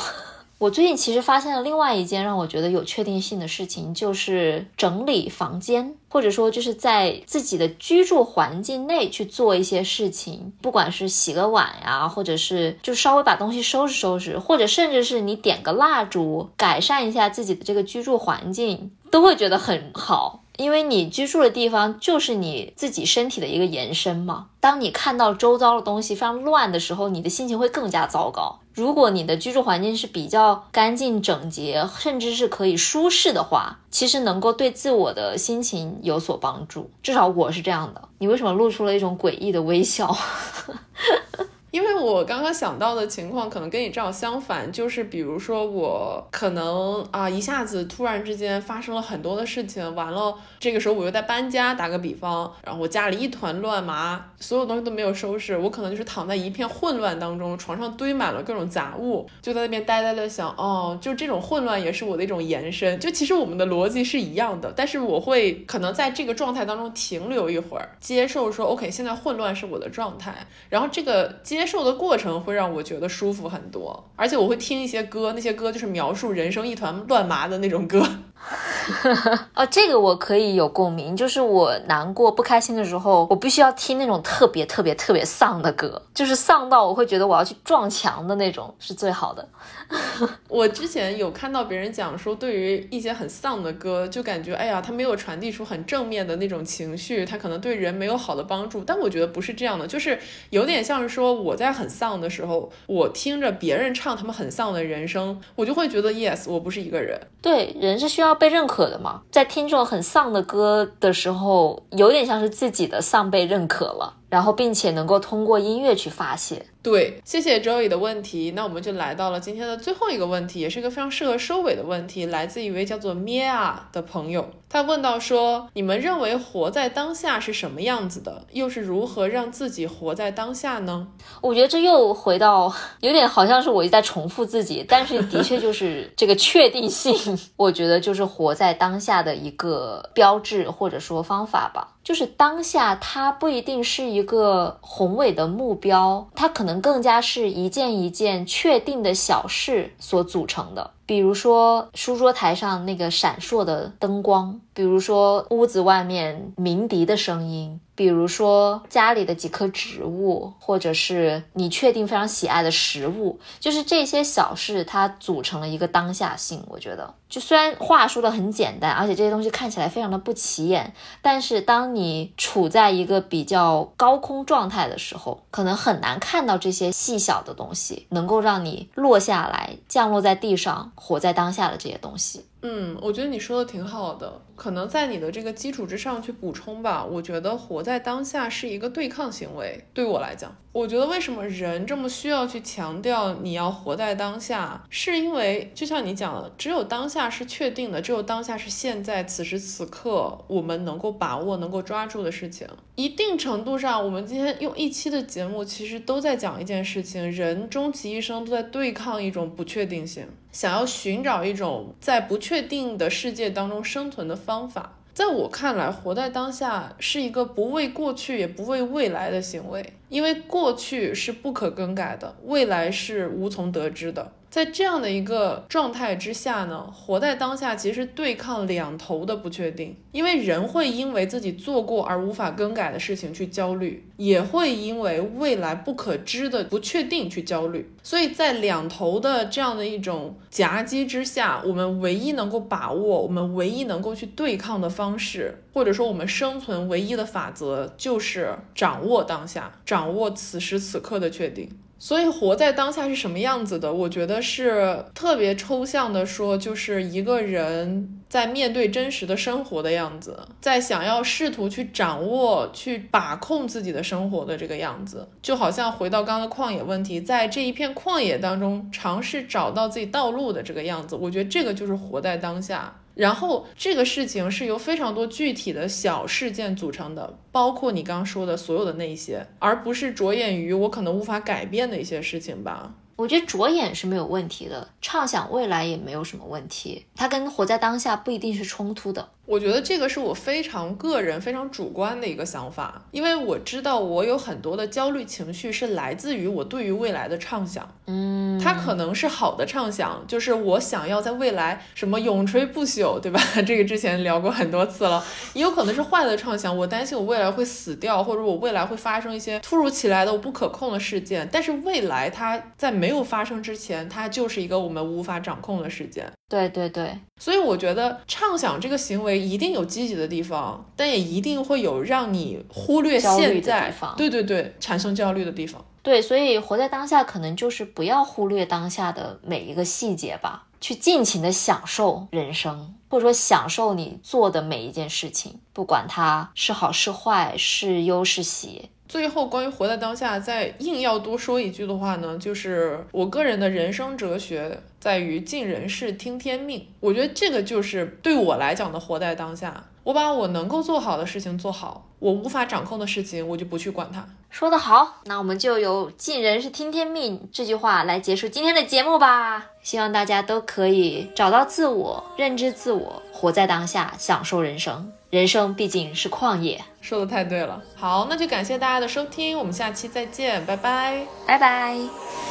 [0.62, 20.43] 我最近其实发现了另外一件让我觉得有确定性的事情，就是整理房间，或者说就是在自己的居住环境内去做一些事情，不管是洗个碗呀，或者是就稍微把东西收拾收拾，或者甚至是你点个蜡烛，改善一下自己的这个居住环境，都会觉得很好。
[20.57, 24.49] 因为你居住的地方就是你自己身体的一个延伸嘛。
[24.59, 28.59] 当你看到周遭的东西非常乱的时候，你的心情会更加糟糕。
[28.74, 36.89] 如果你的居住环境是比较干净整洁，甚至是可以舒适的话，其实能够对自我的心情有所帮助。
[37.03, 38.01] 至少我是这样的。
[38.19, 40.15] 你为什么露出了一种诡异的微笑？
[41.72, 71.61] 因为我刚刚想到的情况可能跟你正好相反，就是比如说我可能啊一下子突然之间发生了很多的事情，完了这个时候我又在搬家，打个比方，然后我家里一团乱麻，所有东西都没有收拾，我可能就是躺在一片混乱当中，床上堆满了各种杂物，就在那边呆呆的想，哦，就这种混乱也是我的一种延伸，就其实我们的逻辑是一样的，但是我会可能在这个状态当中停留一会儿，接受说，OK，现在混乱是我的状态，然后这个接。
[71.62, 78.03] 接受的过程会让我觉得舒服很多，而且我会听一些歌，那些歌就是描述人生一团乱麻的那种歌。
[79.56, 89.48] 哦，这个我可以有共鸣，就是我难过不开心的时候，我必须要听那种特别特别特别丧的歌，就是丧到我会觉得我要去撞墙的那种，是最好的。
[90.48, 98.84] 我之前有看到别人讲说，对于一些很丧的歌，就感觉哎呀，它没有传递出很正面的那种情绪，它可能对人没有好的帮助。
[98.84, 100.18] 但我觉得不是这样的，就是
[100.50, 107.20] 有点像是说我在很丧的时候，我听着别人唱他们很丧的人生，我就会觉得 yes，我不是一个人。
[107.42, 114.15] 对，人是需要要被认可的嘛，在听这种很丧的歌的时候，有点像是自己的丧被认可了。
[114.29, 116.65] 然后，并且能够通过音乐去发泄。
[116.84, 118.51] 对，谢谢 joy 的问题。
[118.55, 124.49] 那我们就来到了今天的最后一个问题，也是一个非常适合收尾的问题，来自一位叫做 Mia 的朋友。
[124.67, 128.45] 他问到说：“你们认为活在当下是什么样子的？
[128.53, 131.09] 又是如何让自己活在当下呢？”
[131.41, 137.13] 我觉得这又回到有点好像是我一再重复自己，但是的确就是这个确定性，
[137.57, 141.97] 我觉得就是活在当下的一个标志或者说方法吧。
[142.03, 150.91] 就是当下，它不一定是一个宏伟的目标，它可能更加是一件一件确定的小事所组成的。
[151.07, 157.79] 比如说书桌台上那个闪烁的灯光，比如说屋子外面鸣笛的声音。
[157.93, 166.63] 比如说家里的几棵植物，或者是你确定非常喜爱的食物，就是这些小事，它组成了一个当下性。
[166.67, 182.45] 我觉得，就虽然话说的很简单，而且这些东西看起来非常的不起眼，但是当你处在一个比较高空状态的时候，可能很难看到这些细小的东西，能够让你落下来，降落在地上，活在当下的这些东西。
[182.64, 184.41] 嗯，我觉得你说的挺好的。
[184.55, 187.03] 可能在你的这个基础之上去补充吧。
[187.03, 190.55] 我觉得活在当下是一个对抗行为，对我来讲。
[190.72, 202.68] 我觉得为什么人这么需要去强调你要活在当下，是因为就像你讲的，只有当下是确定的，只有当下是现在此时此刻我们能够把握、能够抓住的事情。
[202.93, 214.97] 一定程度上，我们今天用一期的节目，其实都在讲一件事情：人终其一生都在对抗一种不确定性，想要寻找一种在不确定的世界当中生存的方法。
[215.14, 224.32] 在我看来，活在当下是一个不为过去也不为未来的行为，因为过去是不可更改的，未来是无从得知的。
[224.52, 237.89] 在这样的一个状态之下呢，活在当下其实对抗两头的不确定，因为人会因为自己做过而无法更改的事情去焦虑，也会因为未来不可知的不确定去焦虑。
[238.04, 251.70] 所以在两头的这样的一种夹击之下，我们唯一能够把握，我们唯一能够去对抗的方式，或者说我们生存唯一的法则，就是掌握当下，掌握此时此刻的确定。
[252.02, 253.93] 所以活在当下是什么样子的？
[253.93, 271.16] 我觉得是特别抽象的说，就是一个人在面对真实的生活的样子，在想要试图去掌握、去把控自己的生活的这个样子，就好像回到刚刚的旷野问题，在这一片旷野当中尝试找到自己道路的这个样子。
[271.16, 272.91] 我觉得这个就是活在当下。
[273.22, 282.95] 然后这个事情是由非常多具体的小事件组成的，包括你刚刚说的所有的那些，而不是着眼于我可能无法改变的一些事情吧。
[283.17, 289.30] 我觉得着眼是没有问题的，畅想未来也没有什么问题，它跟活在当下不一定是冲突的。
[289.46, 297.86] 我觉得这个是我非常个人、非常主观的一个想法，因为我知道我有很多的焦虑情绪是来自于我对于未来的畅想。
[298.08, 303.42] 嗯，它可能是好的畅想，就是我想要在未来什么永垂不朽，对吧？
[303.68, 305.22] 这个之前聊过很多次了。
[305.54, 311.50] 也有可能是坏的畅想，我担心我未来会死掉，或者我未来会发生一些突如其来的我不可控的事件。
[311.52, 316.32] 但是未来它在没有发生之前，它就是一个我们无法掌控的事件。
[316.52, 325.86] 对对对，所以我觉得畅想这个行为一定有积极的地方，但也一定会有让你忽略现在，对对对，产生焦虑的地方。
[326.04, 338.89] 对，所以活在当下，可能就是不要忽略当下的每一个细节吧，去尽情的享受人生，或者说享受你做的每一件事情，不管它是好是坏，是忧是喜。
[339.12, 346.88] 最后，关于活在当下，再硬要多说一句的话呢，就是我个人的人生哲学在于尽人事，听天命。
[347.01, 349.84] 我觉得这个就是对我来讲的活在当下。
[350.05, 354.26] 我把我能够做好的事情做好，我无法掌控的事情，我就不去管它。
[354.49, 359.70] 说得好，那我们就由“尽人事，听天命”这句话来结束今天的节目吧。
[359.84, 365.11] 希望大家都可以找到自我，认知自我，活在当下，享受人生。
[365.32, 366.84] 人生毕竟是旷野。
[367.01, 367.82] 说的太对了。
[367.95, 371.95] 好，那就感谢大家的收听，我们下期再见，拜拜，拜拜。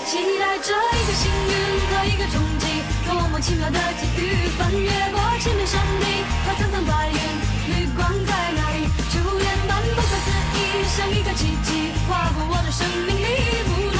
[0.06, 1.54] 期待着一个幸运
[1.86, 2.66] 和一个冲击，
[3.06, 7.14] 多么奇妙的际遇，翻越过千面山顶和层层白云，
[7.68, 8.88] 绿光在哪里？
[9.12, 13.99] 初恋般不可思议，像一个奇迹，划过我的生命里，不